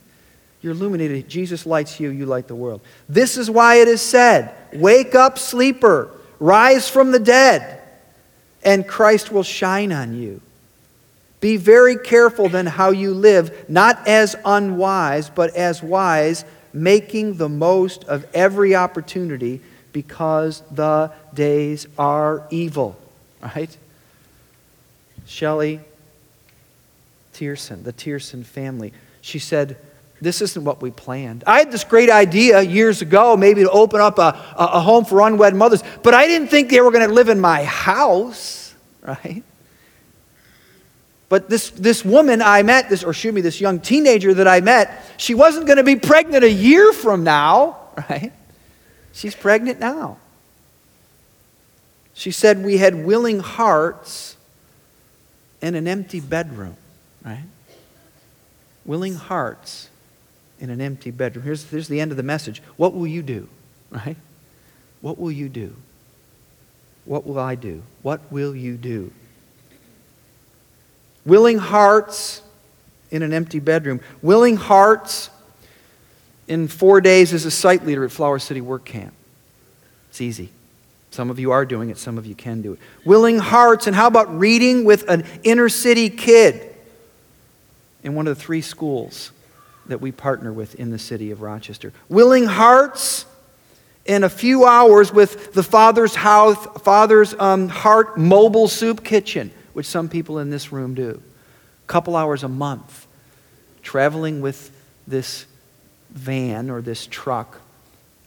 You're 0.61 0.73
illuminated. 0.73 1.29
Jesus 1.29 1.67
lights 1.67 1.99
you, 1.99 2.11
you 2.11 2.27
light 2.27 2.47
the 2.49 2.55
world. 2.55 2.81
This 3.09 3.37
is 3.37 3.51
why 3.51 3.77
it 3.77 3.89
is 3.89 4.01
said 4.01 4.55
Wake 4.73 5.15
up, 5.15 5.39
sleeper, 5.39 6.11
rise 6.39 6.89
from 6.89 7.13
the 7.13 7.19
dead, 7.19 7.81
and 8.65 8.87
Christ 8.87 9.31
will 9.31 9.43
shine 9.43 9.93
on 9.93 10.15
you. 10.15 10.41
Be 11.43 11.57
very 11.57 11.97
careful 11.97 12.49
then 12.49 12.67
how 12.67 12.91
you 12.91 13.13
live, 13.13 13.69
not 13.69 14.07
as 14.07 14.37
unwise, 14.45 15.29
but 15.29 15.57
as 15.57 15.83
wise, 15.83 16.45
making 16.73 17.37
the 17.37 17.49
most 17.49 18.05
of 18.05 18.25
every 18.33 18.77
opportunity 18.77 19.61
because 19.93 20.63
the 20.71 21.11
days 21.35 21.89
are 21.99 22.47
evil. 22.51 22.97
Right? 23.43 23.77
Shelley 25.27 25.81
Tierson, 27.35 27.83
the 27.83 27.93
Tierson 27.93 28.45
family. 28.45 28.93
She 29.21 29.41
said, 29.41 29.77
This 30.21 30.43
isn't 30.43 30.65
what 30.65 30.81
we 30.81 30.93
planned. 30.93 31.43
I 31.45 31.59
had 31.59 31.73
this 31.73 31.83
great 31.83 32.09
idea 32.09 32.63
years 32.63 33.03
ago, 33.03 33.37
maybe 33.37 33.65
to 33.65 33.71
open 33.71 34.01
up 34.01 34.21
a, 34.21 34.39
a 34.57 34.81
home 34.81 35.05
for 35.05 35.21
unwed 35.21 35.57
mothers, 35.57 35.83
but 36.05 36.15
I 36.15 36.29
didn't 36.29 36.49
think 36.49 36.71
they 36.71 36.81
were 36.81 36.93
going 36.93 37.09
to 37.09 37.13
live 37.13 37.29
in 37.29 37.41
my 37.41 37.65
house, 37.65 38.77
right? 39.03 39.43
But 41.33 41.49
this, 41.49 41.71
this 41.71 42.05
woman 42.05 42.43
I 42.43 42.63
met, 42.63 42.91
this, 42.91 43.03
or 43.03 43.13
excuse 43.13 43.33
me, 43.33 43.41
this 43.41 43.59
young 43.59 43.81
teenager 43.81 44.35
that 44.35 44.47
I 44.47 44.61
met, 44.61 45.03
she 45.17 45.33
wasn't 45.33 45.65
going 45.65 45.79
to 45.79 45.83
be 45.83 45.97
pregnant 45.97 46.45
a 46.45 46.51
year 46.51 46.93
from 46.93 47.25
now, 47.25 47.79
right? 48.11 48.35
She's 49.15 49.35
pregnant 49.35 49.81
now. 49.81 50.19
She 52.13 52.33
said 52.33 52.63
we 52.63 52.77
had 52.77 53.07
willing 53.07 53.41
hearts 53.41 54.37
in 55.63 55.75
an 55.75 55.89
empty 55.89 56.21
bedroom 56.21 56.77
right? 57.25 57.45
Willing 58.85 59.15
hearts 59.15 59.89
in 60.61 60.69
an 60.69 60.83
empty 60.83 61.11
bedroom. 61.11 61.47
Here's, 61.47 61.65
here's 61.65 61.89
the 61.89 61.99
end 61.99 62.11
of 62.11 62.19
the 62.19 62.23
message. 62.23 62.63
What 62.77 62.93
will 62.93 63.07
you 63.07 63.23
do? 63.23 63.49
Right? 63.91 64.19
What 65.01 65.19
will 65.19 65.33
you 65.33 65.49
do? 65.49 65.77
What 67.07 67.27
will 67.27 67.39
I 67.39 67.55
do? 67.55 67.85
What 68.03 68.21
will 68.31 68.55
you 68.55 68.77
do? 68.77 69.13
Willing 71.25 71.59
hearts 71.59 72.43
in 73.11 73.23
an 73.23 73.33
empty 73.33 73.61
bedroom. 73.61 74.01
Willing 74.23 74.57
hearts 74.57 75.31
in 76.49 76.69
four 76.69 77.01
days 77.01 77.33
as 77.33 77.45
a 77.45 77.51
site 77.51 77.85
leader 77.87 78.05
at 78.05 78.11
Flower 78.11 78.39
City 78.39 78.61
Work 78.61 78.85
Camp. 78.85 79.15
It's 80.11 80.21
easy. 80.21 80.51
Some 81.11 81.31
of 81.31 81.39
you 81.39 81.53
are 81.53 81.65
doing 81.65 81.91
it, 81.91 81.99
some 81.99 82.19
of 82.19 82.27
you 82.27 82.35
can 82.35 82.63
do 82.63 82.73
it. 82.73 82.79
Willing 83.05 83.39
hearts, 83.39 83.87
and 83.87 83.95
how 83.95 84.07
about 84.07 84.39
reading 84.39 84.85
with 84.85 85.09
an 85.09 85.27
inner 85.45 85.69
city 85.69 86.09
kid? 86.09 86.73
in 88.03 88.15
one 88.15 88.27
of 88.27 88.37
the 88.37 88.43
three 88.43 88.61
schools 88.61 89.33
that 89.87 90.01
we 90.01 90.13
partner 90.13 90.53
with 90.53 90.75
in 90.77 90.91
the 90.91 90.99
city 90.99 91.31
of 91.31 91.43
Rochester. 91.43 91.93
Willing 92.09 92.47
hearts 92.47 93.27
in 94.05 94.25
a 94.25 94.29
few 94.29 94.65
hours 94.65 95.13
with 95.13 95.53
the 95.53 95.63
Father's, 95.63 96.15
house, 96.15 96.65
Father's 96.83 97.35
um, 97.35 97.69
Heart 97.69 98.19
Mobile 98.19 98.69
Soup 98.69 99.03
Kitchen, 99.03 99.53
which 99.73 99.87
some 99.87 100.09
people 100.09 100.39
in 100.39 100.51
this 100.51 100.73
room 100.73 100.95
do. 100.95 101.21
A 101.85 101.87
couple 101.87 102.17
hours 102.17 102.43
a 102.43 102.49
month, 102.49 103.07
traveling 103.83 104.41
with 104.41 104.71
this 105.07 105.47
van 106.11 106.71
or 106.71 106.81
this 106.81 107.07
truck 107.07 107.61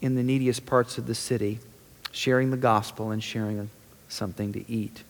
in 0.00 0.14
the 0.14 0.22
neediest 0.22 0.66
parts 0.66 0.98
of 0.98 1.06
the 1.06 1.14
city, 1.14 1.58
sharing 2.12 2.50
the 2.50 2.56
gospel 2.56 3.10
and 3.10 3.22
sharing 3.22 3.70
something 4.08 4.52
to 4.52 4.70
eat. 4.70 5.02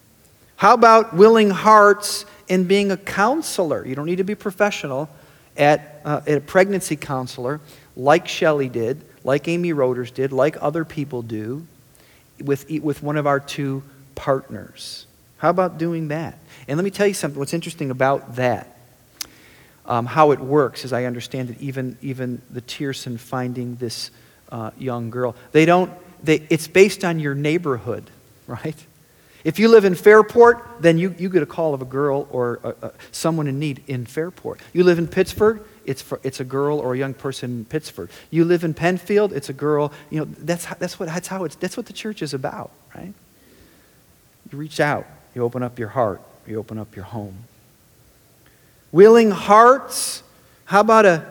How 0.56 0.74
about 0.74 1.14
willing 1.14 1.50
hearts 1.50 2.24
and 2.48 2.66
being 2.66 2.90
a 2.90 2.96
counselor? 2.96 3.86
You 3.86 3.94
don't 3.94 4.06
need 4.06 4.16
to 4.16 4.24
be 4.24 4.34
professional 4.34 5.08
at, 5.56 6.00
uh, 6.04 6.20
at 6.26 6.38
a 6.38 6.40
pregnancy 6.40 6.96
counselor, 6.96 7.60
like 7.96 8.28
Shelley 8.28 8.68
did, 8.68 9.04
like 9.24 9.48
Amy 9.48 9.72
Roders 9.72 10.10
did, 10.10 10.32
like 10.32 10.56
other 10.62 10.84
people 10.84 11.22
do, 11.22 11.66
with, 12.40 12.70
with 12.70 13.02
one 13.02 13.16
of 13.16 13.26
our 13.26 13.40
two 13.40 13.82
partners. 14.14 15.05
How 15.38 15.50
about 15.50 15.78
doing 15.78 16.08
that? 16.08 16.38
And 16.66 16.76
let 16.78 16.84
me 16.84 16.90
tell 16.90 17.06
you 17.06 17.14
something. 17.14 17.38
What's 17.38 17.54
interesting 17.54 17.90
about 17.90 18.36
that, 18.36 18.76
um, 19.84 20.06
how 20.06 20.30
it 20.30 20.40
works, 20.40 20.84
as 20.84 20.92
I 20.92 21.04
understand 21.04 21.50
it, 21.50 21.60
even, 21.60 21.98
even 22.00 22.40
the 22.50 22.62
Tierson 22.62 23.18
finding 23.18 23.76
this 23.76 24.10
uh, 24.50 24.70
young 24.78 25.10
girl, 25.10 25.36
they 25.52 25.64
don't, 25.64 25.92
they, 26.22 26.46
it's 26.50 26.68
based 26.68 27.04
on 27.04 27.20
your 27.20 27.34
neighborhood, 27.34 28.10
right? 28.46 28.76
If 29.44 29.60
you 29.60 29.68
live 29.68 29.84
in 29.84 29.94
Fairport, 29.94 30.66
then 30.80 30.98
you, 30.98 31.14
you 31.18 31.28
get 31.28 31.42
a 31.42 31.46
call 31.46 31.72
of 31.72 31.80
a 31.80 31.84
girl 31.84 32.26
or 32.32 32.58
a, 32.64 32.86
a, 32.86 32.92
someone 33.12 33.46
in 33.46 33.60
need 33.60 33.80
in 33.86 34.04
Fairport. 34.04 34.60
You 34.72 34.82
live 34.82 34.98
in 34.98 35.06
Pittsford, 35.06 35.64
it's, 35.84 36.02
for, 36.02 36.18
it's 36.24 36.40
a 36.40 36.44
girl 36.44 36.80
or 36.80 36.94
a 36.94 36.98
young 36.98 37.14
person 37.14 37.58
in 37.58 37.64
Pittsford. 37.64 38.10
You 38.30 38.44
live 38.44 38.64
in 38.64 38.74
Penfield, 38.74 39.32
it's 39.32 39.48
a 39.48 39.52
girl. 39.52 39.92
You 40.10 40.20
know, 40.20 40.24
that's, 40.38 40.66
that's, 40.76 40.98
what, 40.98 41.08
that's, 41.08 41.28
how 41.28 41.44
it's, 41.44 41.54
that's 41.54 41.76
what 41.76 41.86
the 41.86 41.92
church 41.92 42.22
is 42.22 42.34
about, 42.34 42.72
right? 42.92 43.12
You 44.50 44.58
reach 44.58 44.80
out, 44.80 45.06
you 45.36 45.44
open 45.44 45.62
up 45.62 45.78
your 45.78 45.88
heart, 45.88 46.22
you 46.46 46.58
open 46.58 46.78
up 46.78 46.96
your 46.96 47.04
home. 47.04 47.44
Willing 48.90 49.30
hearts, 49.30 50.22
how 50.64 50.80
about 50.80 51.04
a, 51.04 51.26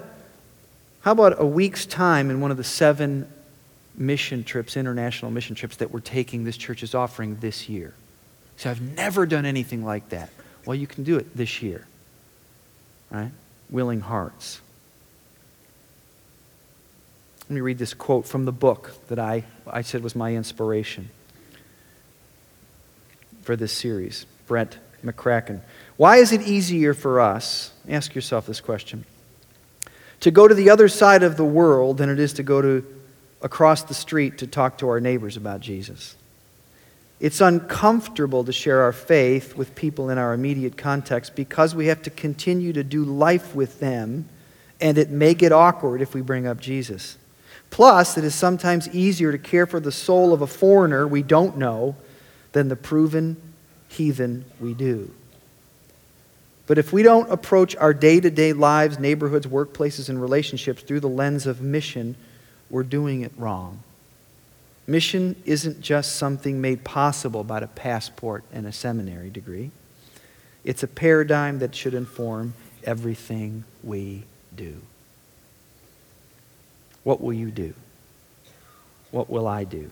how 1.01 1.11
about 1.11 1.41
a 1.41 1.45
week's 1.45 1.87
time 1.87 2.29
in 2.29 2.39
one 2.39 2.51
of 2.51 2.57
the 2.57 2.63
seven 2.63 3.27
mission 3.97 4.43
trips, 4.43 4.77
international 4.77 5.31
mission 5.31 5.55
trips 5.55 5.77
that 5.77 5.89
we're 5.89 6.01
taking 6.01 6.43
this 6.43 6.55
church 6.55 6.83
is 6.83 6.93
offering 6.93 7.37
this 7.37 7.67
year? 7.67 7.95
So 8.57 8.69
I've 8.69 8.79
never 8.95 9.25
done 9.25 9.43
anything 9.43 9.83
like 9.83 10.09
that. 10.09 10.29
Well, 10.67 10.75
you 10.75 10.85
can 10.85 11.03
do 11.03 11.17
it 11.17 11.35
this 11.35 11.63
year. 11.63 11.87
Right? 13.09 13.31
Willing 13.71 14.01
hearts. 14.01 14.61
Let 17.49 17.55
me 17.55 17.61
read 17.61 17.79
this 17.79 17.95
quote 17.95 18.27
from 18.27 18.45
the 18.45 18.51
book 18.51 18.91
that 19.07 19.17
I, 19.17 19.45
I 19.65 19.81
said 19.81 20.03
was 20.03 20.15
my 20.15 20.35
inspiration 20.35 21.09
for 23.45 23.55
this 23.55 23.71
series. 23.71 24.25
Brett 24.47 24.77
McCracken. 25.03 25.61
Why 25.97 26.17
is 26.17 26.31
it 26.31 26.41
easier 26.41 26.93
for 26.93 27.21
us, 27.21 27.71
ask 27.87 28.15
yourself 28.15 28.47
this 28.47 28.59
question, 28.59 29.05
to 30.21 30.31
go 30.31 30.47
to 30.47 30.55
the 30.55 30.71
other 30.71 30.87
side 30.87 31.23
of 31.23 31.37
the 31.37 31.45
world 31.45 31.97
than 31.97 32.09
it 32.09 32.19
is 32.19 32.33
to 32.33 32.43
go 32.43 32.61
to 32.61 32.85
across 33.41 33.83
the 33.83 33.93
street 33.93 34.39
to 34.39 34.47
talk 34.47 34.79
to 34.79 34.89
our 34.89 34.99
neighbors 34.99 35.37
about 35.37 35.61
Jesus? 35.61 36.15
It's 37.19 37.39
uncomfortable 37.39 38.43
to 38.43 38.51
share 38.51 38.81
our 38.81 38.91
faith 38.91 39.55
with 39.55 39.75
people 39.75 40.09
in 40.09 40.17
our 40.17 40.33
immediate 40.33 40.75
context 40.75 41.35
because 41.35 41.73
we 41.73 41.85
have 41.85 42.01
to 42.01 42.09
continue 42.09 42.73
to 42.73 42.83
do 42.83 43.05
life 43.05 43.55
with 43.55 43.79
them, 43.79 44.27
and 44.81 44.97
it 44.97 45.11
may 45.11 45.33
get 45.33 45.51
awkward 45.51 46.01
if 46.01 46.13
we 46.13 46.21
bring 46.21 46.47
up 46.47 46.59
Jesus. 46.59 47.17
Plus, 47.69 48.17
it 48.17 48.23
is 48.23 48.35
sometimes 48.35 48.93
easier 48.93 49.31
to 49.31 49.37
care 49.37 49.65
for 49.65 49.79
the 49.79 49.91
soul 49.91 50.33
of 50.33 50.41
a 50.41 50.47
foreigner 50.47 51.07
we 51.07 51.21
don't 51.21 51.57
know 51.57 51.95
than 52.55 52.69
the 52.69 52.75
proven 52.77 53.35
heathen 53.89 54.45
we 54.61 54.73
do. 54.73 55.11
But 56.67 56.77
if 56.77 56.93
we 56.93 57.03
don't 57.03 57.29
approach 57.29 57.75
our 57.75 57.93
day 57.93 58.21
to 58.21 58.31
day 58.31 58.53
lives, 58.53 58.97
neighborhoods, 58.97 59.45
workplaces, 59.45 60.07
and 60.07 60.21
relationships 60.21 60.81
through 60.81 61.01
the 61.01 61.09
lens 61.09 61.45
of 61.45 61.61
mission, 61.61 62.15
we're 62.69 62.83
doing 62.83 63.23
it 63.23 63.33
wrong. 63.37 63.83
Mission 64.87 65.35
isn't 65.43 65.81
just 65.81 66.15
something 66.15 66.61
made 66.61 66.85
possible 66.85 67.43
by 67.43 67.59
a 67.59 67.67
passport 67.67 68.45
and 68.53 68.65
a 68.65 68.71
seminary 68.71 69.29
degree. 69.29 69.71
It's 70.63 70.81
a 70.81 70.87
paradigm 70.87 71.59
that 71.59 71.75
should 71.75 71.93
inform 71.93 72.53
everything 72.85 73.65
we 73.83 74.23
do. 74.55 74.81
What 77.03 77.19
will 77.19 77.33
you 77.33 77.51
do? 77.51 77.73
What 79.11 79.29
will 79.29 79.45
I 79.45 79.65
do? 79.65 79.91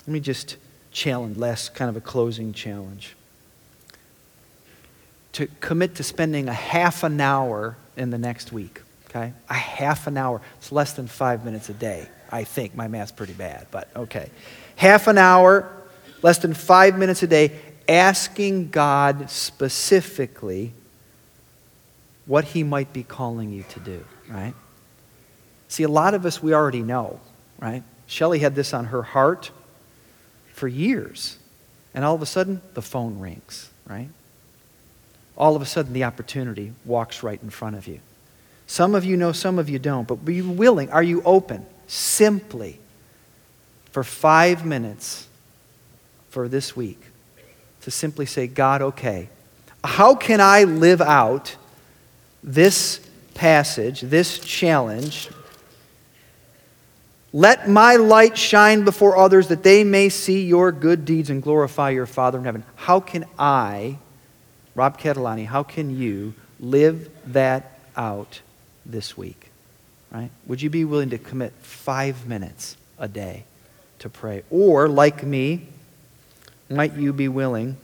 Let 0.00 0.08
me 0.08 0.18
just 0.18 0.56
challenge, 0.98 1.36
last 1.36 1.74
kind 1.74 1.88
of 1.88 1.96
a 1.96 2.00
closing 2.00 2.52
challenge. 2.52 3.14
to 5.32 5.46
commit 5.60 5.94
to 5.94 6.02
spending 6.02 6.48
a 6.48 6.52
half 6.52 7.04
an 7.04 7.20
hour 7.20 7.76
in 7.96 8.10
the 8.10 8.18
next 8.18 8.52
week. 8.52 8.82
Okay? 9.08 9.32
A 9.48 9.54
half 9.54 10.08
an 10.08 10.16
hour. 10.16 10.40
It's 10.56 10.72
less 10.72 10.94
than 10.94 11.06
five 11.06 11.44
minutes 11.44 11.68
a 11.68 11.74
day, 11.74 12.08
I 12.30 12.42
think. 12.42 12.74
My 12.74 12.88
math's 12.88 13.12
pretty 13.12 13.34
bad, 13.34 13.68
but 13.70 13.88
okay. 13.94 14.30
Half 14.74 15.06
an 15.06 15.16
hour, 15.16 15.70
less 16.22 16.38
than 16.38 16.54
five 16.54 16.98
minutes 16.98 17.22
a 17.22 17.28
day, 17.28 17.52
asking 17.88 18.70
God 18.70 19.30
specifically 19.30 20.72
what 22.26 22.44
He 22.44 22.64
might 22.64 22.92
be 22.92 23.04
calling 23.04 23.52
you 23.52 23.62
to 23.70 23.80
do, 23.80 24.04
right? 24.28 24.54
See, 25.68 25.84
a 25.84 25.88
lot 25.88 26.14
of 26.14 26.26
us, 26.26 26.42
we 26.42 26.52
already 26.52 26.82
know, 26.82 27.20
right? 27.60 27.84
Shelley 28.06 28.40
had 28.40 28.56
this 28.56 28.74
on 28.74 28.86
her 28.86 29.02
heart 29.02 29.52
for 30.58 30.68
years. 30.68 31.38
And 31.94 32.04
all 32.04 32.14
of 32.14 32.22
a 32.22 32.26
sudden, 32.26 32.60
the 32.74 32.82
phone 32.82 33.18
rings, 33.18 33.70
right? 33.86 34.08
All 35.36 35.56
of 35.56 35.62
a 35.62 35.66
sudden, 35.66 35.92
the 35.92 36.04
opportunity 36.04 36.72
walks 36.84 37.22
right 37.22 37.40
in 37.42 37.50
front 37.50 37.76
of 37.76 37.86
you. 37.86 38.00
Some 38.66 38.94
of 38.94 39.04
you 39.04 39.16
know, 39.16 39.32
some 39.32 39.58
of 39.58 39.70
you 39.70 39.78
don't, 39.78 40.06
but 40.06 40.24
be 40.24 40.42
willing. 40.42 40.90
Are 40.90 41.02
you 41.02 41.22
open? 41.22 41.64
Simply 41.86 42.78
for 43.92 44.04
five 44.04 44.66
minutes 44.66 45.26
for 46.28 46.48
this 46.48 46.76
week 46.76 47.00
to 47.82 47.90
simply 47.90 48.26
say, 48.26 48.46
God, 48.46 48.82
okay, 48.82 49.30
how 49.82 50.14
can 50.14 50.40
I 50.40 50.64
live 50.64 51.00
out 51.00 51.56
this 52.42 53.00
passage, 53.34 54.02
this 54.02 54.38
challenge? 54.38 55.30
Let 57.32 57.68
my 57.68 57.96
light 57.96 58.38
shine 58.38 58.84
before 58.84 59.16
others 59.16 59.48
that 59.48 59.62
they 59.62 59.84
may 59.84 60.08
see 60.08 60.46
your 60.46 60.72
good 60.72 61.04
deeds 61.04 61.28
and 61.28 61.42
glorify 61.42 61.90
your 61.90 62.06
Father 62.06 62.38
in 62.38 62.44
heaven. 62.44 62.64
How 62.76 63.00
can 63.00 63.26
I, 63.38 63.98
Rob 64.74 64.98
Catalani, 64.98 65.44
how 65.46 65.62
can 65.62 65.94
you 65.98 66.32
live 66.58 67.10
that 67.26 67.78
out 67.96 68.40
this 68.86 69.16
week? 69.16 69.50
Right? 70.10 70.30
Would 70.46 70.62
you 70.62 70.70
be 70.70 70.86
willing 70.86 71.10
to 71.10 71.18
commit 71.18 71.52
five 71.60 72.26
minutes 72.26 72.78
a 72.98 73.08
day 73.08 73.44
to 73.98 74.08
pray? 74.08 74.42
Or, 74.48 74.88
like 74.88 75.22
me, 75.22 75.68
might 76.70 76.96
you 76.96 77.12
be 77.12 77.28
willing 77.28 77.76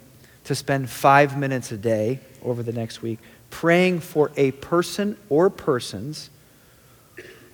to 0.44 0.54
spend 0.54 0.88
five 0.88 1.36
minutes 1.36 1.70
a 1.70 1.76
day 1.76 2.20
over 2.42 2.62
the 2.62 2.72
next 2.72 3.02
week 3.02 3.18
praying 3.50 4.00
for 4.00 4.32
a 4.36 4.52
person 4.52 5.18
or 5.28 5.50
persons 5.50 6.30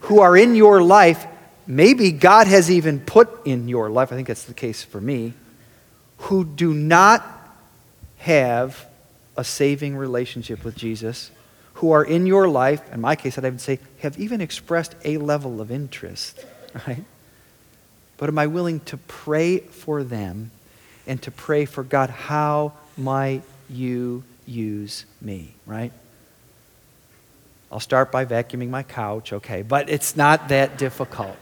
who 0.03 0.20
are 0.20 0.37
in 0.37 0.55
your 0.55 0.81
life? 0.83 1.26
Maybe 1.70 2.11
God 2.11 2.48
has 2.48 2.68
even 2.68 2.98
put 2.98 3.46
in 3.46 3.68
your 3.68 3.90
life, 3.90 4.11
I 4.11 4.16
think 4.16 4.26
that's 4.26 4.42
the 4.42 4.54
case 4.54 4.83
for 4.83 5.00
me, 5.00 5.35
who 6.18 6.44
do 6.44 6.74
not 6.74 7.24
have 8.18 8.87
a 9.37 9.44
saving 9.44 9.96
relationship 9.96 10.64
with 10.64 10.74
Jesus 10.74 11.30
who 11.74 11.92
are 11.92 12.02
in 12.04 12.26
your 12.26 12.48
life, 12.48 12.83
in 12.92 13.00
my 13.00 13.14
case, 13.14 13.38
I'd 13.38 13.44
even 13.44 13.61
say, 13.61 13.78
have 14.00 14.18
even 14.18 14.40
expressed 14.40 14.96
a 15.04 15.18
level 15.18 15.61
of 15.61 15.70
interest, 15.70 16.44
right? 16.88 17.04
But 18.18 18.28
am 18.28 18.38
I 18.38 18.48
willing 18.48 18.80
to 18.80 18.96
pray 18.96 19.61
for 19.61 20.02
them 20.02 20.50
and 21.06 21.22
to 21.22 21.30
pray 21.30 21.66
for 21.66 21.85
God, 21.85 22.11
how 22.11 22.72
might 22.98 23.42
you 23.68 24.24
use 24.44 25.06
me, 25.22 25.54
right? 25.66 25.92
I'll 27.70 27.78
start 27.78 28.11
by 28.11 28.24
vacuuming 28.24 28.70
my 28.70 28.83
couch, 28.83 29.33
okay, 29.33 29.62
but 29.62 29.88
it's 29.88 30.16
not 30.16 30.48
that 30.48 30.76
difficult. 30.76 31.37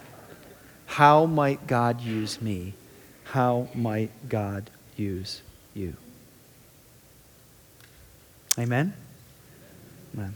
How 0.88 1.26
might 1.26 1.66
God 1.66 2.00
use 2.00 2.42
me? 2.42 2.72
How 3.24 3.68
might 3.74 4.10
God 4.28 4.70
use 4.96 5.42
you? 5.74 5.94
Amen? 8.58 8.94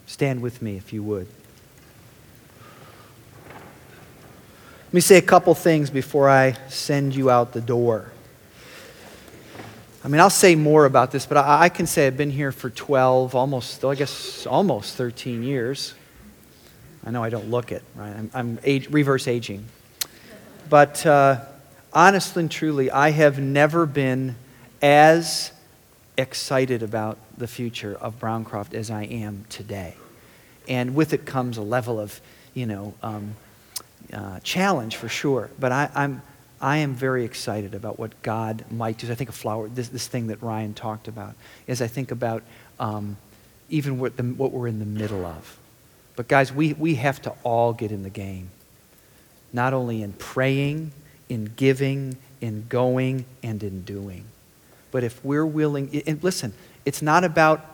Stand 0.06 0.42
with 0.42 0.62
me 0.62 0.76
if 0.76 0.92
you 0.92 1.02
would. 1.02 1.26
Let 4.86 4.94
me 4.94 5.00
say 5.00 5.16
a 5.16 5.22
couple 5.22 5.54
things 5.54 5.90
before 5.90 6.28
I 6.28 6.52
send 6.68 7.16
you 7.16 7.30
out 7.30 7.52
the 7.52 7.62
door. 7.62 8.12
I 10.04 10.08
mean, 10.08 10.20
I'll 10.20 10.30
say 10.30 10.54
more 10.54 10.84
about 10.84 11.10
this, 11.12 11.24
but 11.24 11.38
I, 11.38 11.62
I 11.62 11.68
can 11.70 11.86
say 11.86 12.06
I've 12.06 12.16
been 12.16 12.30
here 12.30 12.52
for 12.52 12.68
12, 12.68 13.34
almost, 13.34 13.84
I 13.84 13.94
guess, 13.94 14.46
almost 14.46 14.96
13 14.96 15.42
years. 15.42 15.94
I 17.04 17.10
know 17.10 17.24
I 17.24 17.30
don't 17.30 17.50
look 17.50 17.72
it, 17.72 17.82
right? 17.94 18.14
I'm, 18.14 18.30
I'm 18.34 18.58
age, 18.64 18.90
reverse 18.90 19.26
aging. 19.26 19.64
But 20.72 21.04
uh, 21.04 21.38
honestly 21.92 22.44
and 22.44 22.50
truly, 22.50 22.90
I 22.90 23.10
have 23.10 23.38
never 23.38 23.84
been 23.84 24.36
as 24.80 25.52
excited 26.16 26.82
about 26.82 27.18
the 27.36 27.46
future 27.46 27.94
of 28.00 28.18
Browncroft 28.18 28.72
as 28.72 28.90
I 28.90 29.02
am 29.02 29.44
today. 29.50 29.96
And 30.66 30.94
with 30.94 31.12
it 31.12 31.26
comes 31.26 31.58
a 31.58 31.62
level 31.62 32.00
of, 32.00 32.18
you 32.54 32.64
know, 32.64 32.94
um, 33.02 33.36
uh, 34.14 34.40
challenge 34.40 34.96
for 34.96 35.10
sure. 35.10 35.50
But 35.60 35.72
I, 35.72 35.90
I'm, 35.94 36.22
I 36.58 36.78
am 36.78 36.94
very 36.94 37.26
excited 37.26 37.74
about 37.74 37.98
what 37.98 38.22
God 38.22 38.64
might 38.70 38.96
do. 38.96 39.12
I 39.12 39.14
think 39.14 39.28
of 39.28 39.36
flower, 39.36 39.68
this, 39.68 39.88
this 39.88 40.08
thing 40.08 40.28
that 40.28 40.42
Ryan 40.42 40.72
talked 40.72 41.06
about, 41.06 41.34
as 41.68 41.82
I 41.82 41.86
think 41.86 42.10
about 42.10 42.42
um, 42.80 43.18
even 43.68 43.98
what, 43.98 44.16
the, 44.16 44.22
what 44.22 44.52
we're 44.52 44.68
in 44.68 44.78
the 44.78 44.86
middle 44.86 45.26
of. 45.26 45.58
But 46.16 46.28
guys, 46.28 46.50
we, 46.50 46.72
we 46.72 46.94
have 46.94 47.20
to 47.22 47.34
all 47.42 47.74
get 47.74 47.92
in 47.92 48.04
the 48.04 48.08
game, 48.08 48.48
not 49.52 49.74
only 49.74 50.02
in 50.02 50.12
praying, 50.14 50.92
in 51.28 51.52
giving, 51.56 52.16
in 52.40 52.66
going, 52.68 53.24
and 53.42 53.62
in 53.62 53.82
doing. 53.82 54.24
But 54.90 55.04
if 55.04 55.24
we're 55.24 55.46
willing, 55.46 56.02
and 56.06 56.22
listen, 56.22 56.52
it's 56.84 57.02
not 57.02 57.24
about 57.24 57.64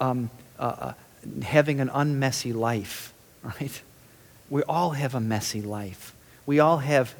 um, 0.00 0.30
uh, 0.58 0.62
uh, 0.62 0.92
having 1.42 1.80
an 1.80 1.88
unmessy 1.88 2.54
life, 2.54 3.12
right? 3.42 3.82
We 4.50 4.62
all 4.64 4.90
have 4.90 5.14
a 5.14 5.20
messy 5.20 5.62
life. 5.62 6.14
We 6.46 6.60
all 6.60 6.78
have, 6.78 7.14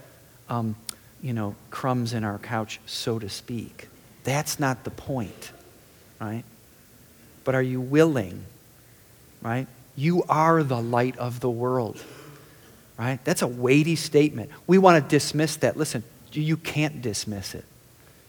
um, 0.48 0.77
you 1.22 1.33
know, 1.33 1.55
crumbs 1.70 2.12
in 2.12 2.25
our 2.25 2.38
couch, 2.38 2.81
so 2.87 3.18
to 3.18 3.29
speak. 3.29 3.88
That's 4.25 4.61
not 4.61 4.85
the 4.85 4.90
point, 4.90 5.53
right? 6.20 6.44
But 7.44 7.55
are 7.55 7.62
you 7.62 7.81
willing, 7.81 8.44
right? 9.40 9.66
You 9.96 10.22
are 10.29 10.62
the 10.62 10.81
light 10.81 11.16
of 11.18 11.40
the 11.40 11.51
world, 11.51 12.03
right? 12.99 13.23
That's 13.25 13.43
a 13.43 13.47
weighty 13.47 13.97
statement. 13.97 14.51
We 14.67 14.79
want 14.79 15.03
to 15.03 15.09
dismiss 15.09 15.57
that. 15.57 15.77
Listen, 15.77 16.05
you 16.33 16.57
can't 16.57 17.03
dismiss 17.03 17.55
it. 17.55 17.65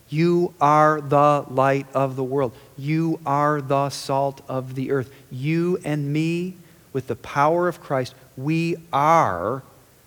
You 0.10 0.54
are 0.62 1.02
the 1.02 1.46
light 1.50 1.88
of 1.94 2.16
the 2.16 2.24
world. 2.24 2.54
You 2.78 3.20
are 3.26 3.62
the 3.62 3.90
salt 3.90 4.42
of 4.48 4.76
the 4.76 4.92
earth. 4.92 5.12
You 5.32 5.80
and 5.84 6.12
me, 6.14 6.56
with 6.92 7.08
the 7.08 7.16
power 7.16 7.68
of 7.68 7.82
Christ, 7.82 8.14
we 8.38 8.78
are 8.92 9.64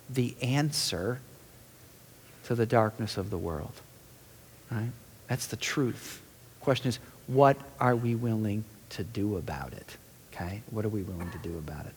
the 0.09 0.37
answer 0.41 1.21
to 2.45 2.55
the 2.55 2.67
darkness 2.67 3.17
of 3.17 3.31
the 3.31 3.39
world. 3.39 3.73
Right? 4.71 4.91
That's 5.27 5.47
the 5.47 5.57
truth. 5.57 6.23
Question 6.61 6.89
is, 6.89 6.99
what 7.27 7.57
are 7.81 7.97
we 7.97 8.15
willing 8.15 8.65
to 8.91 9.03
do 9.03 9.37
about 9.37 9.73
it? 9.73 9.97
Okay? 10.33 10.63
What 10.71 10.85
are 10.85 10.89
we 10.89 11.03
willing 11.03 11.31
to 11.31 11.39
do 11.39 11.59
about 11.59 11.87
it? 11.87 11.95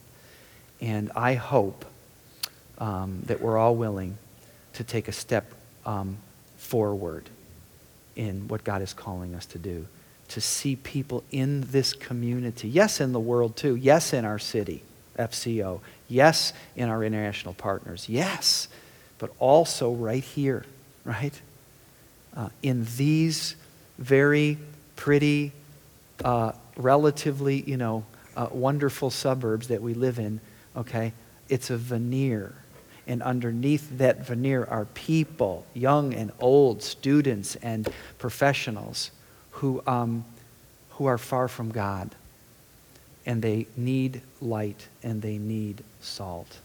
And 0.82 1.12
I 1.16 1.36
hope 1.36 1.86
um, 2.80 3.22
that 3.26 3.42
we're 3.42 3.58
all 3.58 3.76
willing 3.76 4.18
to 4.74 4.84
take 4.84 5.08
a 5.08 5.12
step 5.12 5.54
um, 5.86 6.18
forward 6.58 7.30
in 8.16 8.48
what 8.48 8.64
God 8.64 8.82
is 8.82 8.94
calling 8.94 9.36
us 9.36 9.46
to 9.48 9.58
do. 9.58 9.88
To 10.30 10.42
see 10.42 10.76
people 10.76 11.24
in 11.32 11.62
this 11.62 11.94
community, 11.94 12.70
yes, 12.70 13.02
in 13.02 13.14
the 13.14 13.20
world 13.20 13.56
too, 13.56 13.76
yes, 13.76 14.14
in 14.14 14.26
our 14.26 14.38
city, 14.38 14.84
FCO, 15.18 15.80
yes, 16.08 16.54
in 16.76 16.88
our 16.88 17.04
international 17.04 17.56
partners, 17.56 18.08
yes, 18.08 18.68
but 19.18 19.32
also 19.40 19.92
right 19.92 20.24
here, 20.24 20.66
right? 21.04 21.42
Uh, 22.36 22.50
in 22.62 22.86
these 22.98 23.56
very 23.98 24.58
pretty, 24.96 25.52
uh, 26.24 26.52
relatively, 26.78 27.62
you 27.62 27.78
know, 27.78 28.06
uh, 28.38 28.48
wonderful 28.52 29.10
suburbs 29.10 29.70
that 29.70 29.82
we 29.82 29.94
live 29.94 30.20
in, 30.20 30.40
okay? 30.76 31.12
It's 31.50 31.70
a 31.70 31.78
veneer 31.78 32.54
and 33.10 33.24
underneath 33.24 33.98
that 33.98 34.26
veneer 34.26 34.64
are 34.66 34.86
people, 34.86 35.66
young 35.74 36.14
and 36.14 36.32
old, 36.40 36.84
students 36.84 37.56
and 37.58 37.90
professionals, 38.20 39.10
who, 39.52 39.82
um, 39.88 40.24
who 40.92 41.08
are 41.08 41.18
far 41.18 41.48
from 41.48 41.72
God. 41.72 42.14
And 43.26 43.42
they 43.42 43.66
need 43.76 44.22
light 44.42 44.88
and 45.02 45.22
they 45.24 45.40
need 45.40 45.84
salt. 46.02 46.60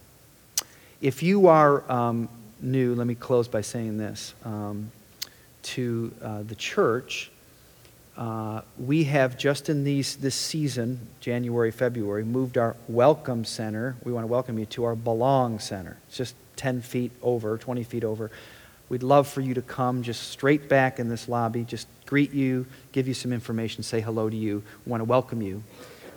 If 1.01 1.23
you 1.23 1.47
are 1.47 1.89
um, 1.91 2.29
new, 2.61 2.93
let 2.93 3.07
me 3.07 3.15
close 3.15 3.47
by 3.47 3.61
saying 3.61 3.97
this 3.97 4.35
um, 4.45 4.91
to 5.63 6.13
uh, 6.21 6.43
the 6.43 6.55
church. 6.55 7.31
Uh, 8.17 8.61
we 8.77 9.03
have 9.03 9.37
just 9.37 9.69
in 9.69 9.83
these, 9.83 10.15
this 10.17 10.35
season, 10.35 10.99
January, 11.19 11.71
February, 11.71 12.23
moved 12.23 12.57
our 12.57 12.75
welcome 12.87 13.43
center. 13.43 13.95
We 14.03 14.13
want 14.13 14.23
to 14.23 14.27
welcome 14.27 14.57
you 14.57 14.65
to 14.67 14.85
our 14.85 14.95
belong 14.95 15.59
center. 15.59 15.97
It's 16.07 16.17
just 16.17 16.35
10 16.55 16.81
feet 16.81 17.11
over, 17.21 17.57
20 17.57 17.83
feet 17.83 18.03
over 18.05 18.31
We'd 18.87 19.03
love 19.03 19.27
for 19.27 19.41
you 19.41 19.55
to 19.55 19.61
come 19.61 20.03
just 20.03 20.29
straight 20.29 20.69
back 20.69 20.99
in 20.99 21.09
this 21.09 21.27
lobby, 21.27 21.63
just 21.63 21.87
greet 22.05 22.31
you, 22.33 22.67
give 22.91 23.07
you 23.07 23.15
some 23.15 23.33
information, 23.33 23.81
say 23.81 23.99
hello 23.99 24.29
to 24.29 24.35
you. 24.35 24.61
We 24.85 24.91
want 24.91 25.01
to 25.01 25.05
welcome 25.05 25.41
you 25.41 25.63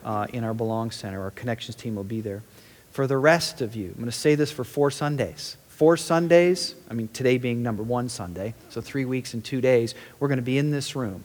uh, 0.04 0.26
in 0.32 0.44
our 0.44 0.52
Belong 0.52 0.90
Center. 0.90 1.22
Our 1.22 1.30
connections 1.30 1.76
team 1.76 1.94
will 1.94 2.04
be 2.04 2.20
there. 2.20 2.42
For 2.90 3.06
the 3.06 3.16
rest 3.16 3.62
of 3.62 3.74
you, 3.74 3.88
I'm 3.88 3.94
going 3.94 4.06
to 4.06 4.12
say 4.12 4.34
this 4.34 4.52
for 4.52 4.64
four 4.64 4.90
Sundays. 4.90 5.56
Four 5.68 5.96
Sundays, 5.96 6.74
I 6.90 6.94
mean, 6.94 7.08
today 7.08 7.38
being 7.38 7.62
number 7.62 7.82
one 7.82 8.08
Sunday, 8.10 8.54
so 8.68 8.80
three 8.80 9.04
weeks 9.04 9.32
and 9.32 9.42
two 9.42 9.60
days, 9.60 9.94
we're 10.20 10.28
going 10.28 10.36
to 10.36 10.42
be 10.42 10.58
in 10.58 10.70
this 10.70 10.94
room. 10.94 11.24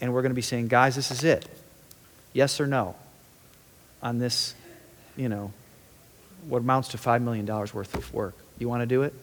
And 0.00 0.12
we're 0.12 0.22
going 0.22 0.30
to 0.30 0.36
be 0.36 0.42
saying, 0.42 0.68
guys, 0.68 0.96
this 0.96 1.10
is 1.10 1.24
it. 1.24 1.46
Yes 2.32 2.60
or 2.60 2.66
no 2.66 2.94
on 4.02 4.18
this, 4.18 4.54
you 5.16 5.28
know, 5.28 5.52
what 6.48 6.58
amounts 6.58 6.88
to 6.88 6.96
$5 6.96 7.22
million 7.22 7.46
worth 7.46 7.94
of 7.94 8.12
work. 8.14 8.36
Do 8.36 8.64
you 8.64 8.68
want 8.68 8.82
to 8.82 8.86
do 8.86 9.02
it? 9.02 9.14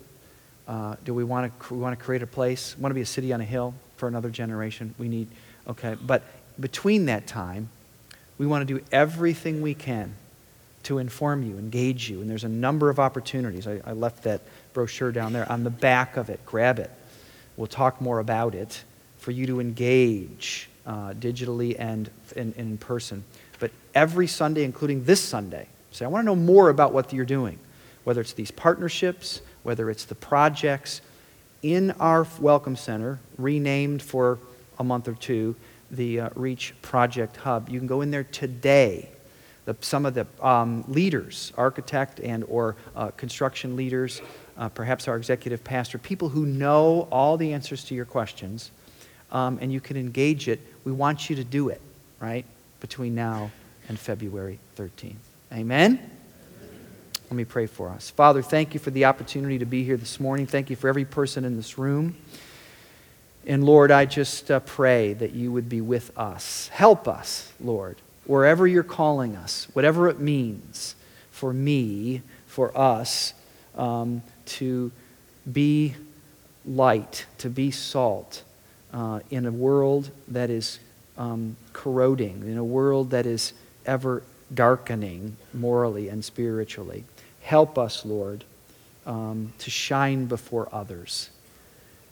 Uh, 0.67 0.95
do 1.03 1.13
we 1.13 1.23
want 1.23 1.59
to 1.59 1.73
we 1.73 1.79
want 1.79 1.97
to 1.97 2.03
create 2.03 2.21
a 2.21 2.27
place? 2.27 2.75
Want 2.77 2.91
to 2.91 2.95
be 2.95 3.01
a 3.01 3.05
city 3.05 3.31
on 3.31 3.39
a 3.39 3.45
hill 3.45 3.73
for 3.95 4.07
another 4.07 4.29
generation? 4.29 4.93
We 4.97 5.07
need 5.07 5.29
okay. 5.67 5.95
But 5.95 6.23
between 6.59 7.05
that 7.05 7.25
time, 7.25 7.69
we 8.37 8.45
want 8.45 8.67
to 8.67 8.77
do 8.77 8.83
everything 8.91 9.61
we 9.61 9.73
can 9.73 10.15
to 10.83 10.97
inform 10.97 11.43
you, 11.43 11.57
engage 11.57 12.09
you, 12.09 12.21
and 12.21 12.29
there's 12.29 12.43
a 12.43 12.49
number 12.49 12.89
of 12.89 12.99
opportunities. 12.99 13.65
I, 13.65 13.81
I 13.85 13.93
left 13.93 14.23
that 14.23 14.41
brochure 14.73 15.11
down 15.11 15.31
there 15.31 15.49
on 15.49 15.63
the 15.63 15.69
back 15.69 16.17
of 16.17 16.29
it. 16.29 16.45
Grab 16.45 16.79
it. 16.79 16.91
We'll 17.55 17.67
talk 17.67 18.01
more 18.01 18.19
about 18.19 18.53
it 18.53 18.83
for 19.17 19.31
you 19.31 19.45
to 19.47 19.59
engage 19.59 20.69
uh, 20.85 21.13
digitally 21.13 21.75
and, 21.77 22.09
and 22.35 22.55
in 22.55 22.77
person. 22.77 23.23
But 23.59 23.71
every 23.93 24.27
Sunday, 24.27 24.63
including 24.63 25.03
this 25.05 25.21
Sunday, 25.21 25.67
say, 25.91 26.05
I 26.05 26.07
want 26.07 26.23
to 26.23 26.25
know 26.25 26.35
more 26.35 26.69
about 26.69 26.93
what 26.93 27.11
you're 27.11 27.25
doing, 27.25 27.59
whether 28.03 28.21
it's 28.21 28.33
these 28.33 28.51
partnerships 28.51 29.41
whether 29.67 29.89
it's 29.89 30.05
the 30.05 30.15
projects 30.15 31.01
in 31.61 31.91
our 31.99 32.25
Welcome 32.39 32.77
Center, 32.77 33.19
renamed 33.37 34.01
for 34.01 34.39
a 34.79 34.83
month 34.85 35.09
or 35.09 35.13
two, 35.13 35.57
the 35.91 36.21
uh, 36.21 36.29
Reach 36.35 36.73
Project 36.81 37.35
Hub. 37.35 37.67
You 37.67 37.77
can 37.77 37.85
go 37.85 37.99
in 37.99 38.09
there 38.09 38.23
today. 38.23 39.09
The, 39.65 39.75
some 39.81 40.05
of 40.05 40.13
the 40.13 40.25
um, 40.41 40.85
leaders, 40.87 41.51
architect 41.57 42.21
and 42.21 42.45
or 42.47 42.77
uh, 42.95 43.09
construction 43.11 43.75
leaders, 43.75 44.21
uh, 44.57 44.69
perhaps 44.69 45.09
our 45.09 45.17
executive 45.17 45.65
pastor, 45.65 45.97
people 45.97 46.29
who 46.29 46.45
know 46.45 47.09
all 47.11 47.35
the 47.35 47.51
answers 47.51 47.83
to 47.83 47.93
your 47.93 48.05
questions, 48.05 48.71
um, 49.31 49.57
and 49.61 49.71
you 49.71 49.79
can 49.79 49.97
engage 49.97 50.47
it. 50.47 50.59
We 50.83 50.91
want 50.91 51.29
you 51.29 51.35
to 51.37 51.43
do 51.43 51.69
it, 51.69 51.81
right, 52.19 52.45
between 52.79 53.15
now 53.15 53.51
and 53.89 53.99
February 53.99 54.59
13th. 54.77 55.15
Amen? 55.53 55.99
Let 57.29 57.35
me 57.35 57.45
pray 57.45 57.65
for 57.65 57.89
us. 57.89 58.09
Father, 58.09 58.41
thank 58.41 58.73
you 58.73 58.79
for 58.79 58.91
the 58.91 59.05
opportunity 59.05 59.59
to 59.59 59.65
be 59.65 59.83
here 59.83 59.97
this 59.97 60.19
morning. 60.19 60.47
Thank 60.47 60.69
you 60.69 60.75
for 60.75 60.87
every 60.87 61.05
person 61.05 61.43
in 61.43 61.57
this 61.57 61.77
room. 61.77 62.15
And 63.45 63.65
Lord, 63.65 63.91
I 63.91 64.05
just 64.05 64.49
uh, 64.49 64.59
pray 64.61 65.13
that 65.13 65.33
you 65.33 65.51
would 65.51 65.69
be 65.69 65.81
with 65.81 66.17
us. 66.17 66.69
Help 66.69 67.07
us, 67.07 67.51
Lord, 67.59 67.97
wherever 68.25 68.67
you're 68.67 68.83
calling 68.83 69.35
us, 69.35 69.67
whatever 69.73 70.09
it 70.09 70.19
means 70.19 70.95
for 71.31 71.53
me, 71.53 72.21
for 72.45 72.77
us, 72.77 73.33
um, 73.75 74.21
to 74.45 74.91
be 75.49 75.95
light, 76.65 77.25
to 77.37 77.49
be 77.49 77.71
salt 77.71 78.43
uh, 78.97 79.19
in 79.29 79.45
a 79.45 79.51
world 79.51 80.09
that 80.27 80.49
is 80.49 80.79
um, 81.19 81.55
corroding, 81.71 82.41
in 82.47 82.57
a 82.57 82.63
world 82.63 83.11
that 83.11 83.27
is 83.27 83.53
ever 83.85 84.23
darkening 84.51 85.37
morally 85.53 86.09
and 86.09 86.25
spiritually. 86.25 87.03
Help 87.43 87.77
us, 87.77 88.03
Lord, 88.05 88.43
um, 89.05 89.53
to 89.59 89.69
shine 89.69 90.25
before 90.25 90.67
others. 90.71 91.29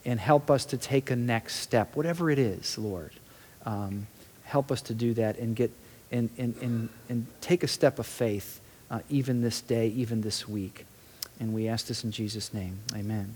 And 0.06 0.20
help 0.20 0.52
us 0.52 0.64
to 0.66 0.78
take 0.78 1.10
a 1.10 1.16
next 1.16 1.56
step, 1.56 1.96
whatever 1.96 2.30
it 2.30 2.38
is, 2.38 2.78
Lord. 2.78 3.14
Um, 3.66 4.06
help 4.44 4.72
us 4.72 4.84
to 4.84 4.94
do 4.94 5.16
that 5.16 5.40
and, 5.40 5.56
get, 5.56 5.72
and, 6.12 6.30
and, 6.38 6.56
and, 6.62 6.90
and 7.10 7.26
take 7.42 7.64
a 7.64 7.68
step 7.68 7.98
of 7.98 8.06
faith 8.06 8.62
uh, 8.92 9.00
even 9.10 9.42
this 9.42 9.62
day, 9.62 9.88
even 9.88 10.22
this 10.22 10.48
week. 10.48 10.86
And 11.40 11.52
we 11.52 11.68
ask 11.68 11.88
this 11.88 12.04
in 12.04 12.12
Jesus' 12.12 12.54
name. 12.54 12.78
Amen. 12.94 13.36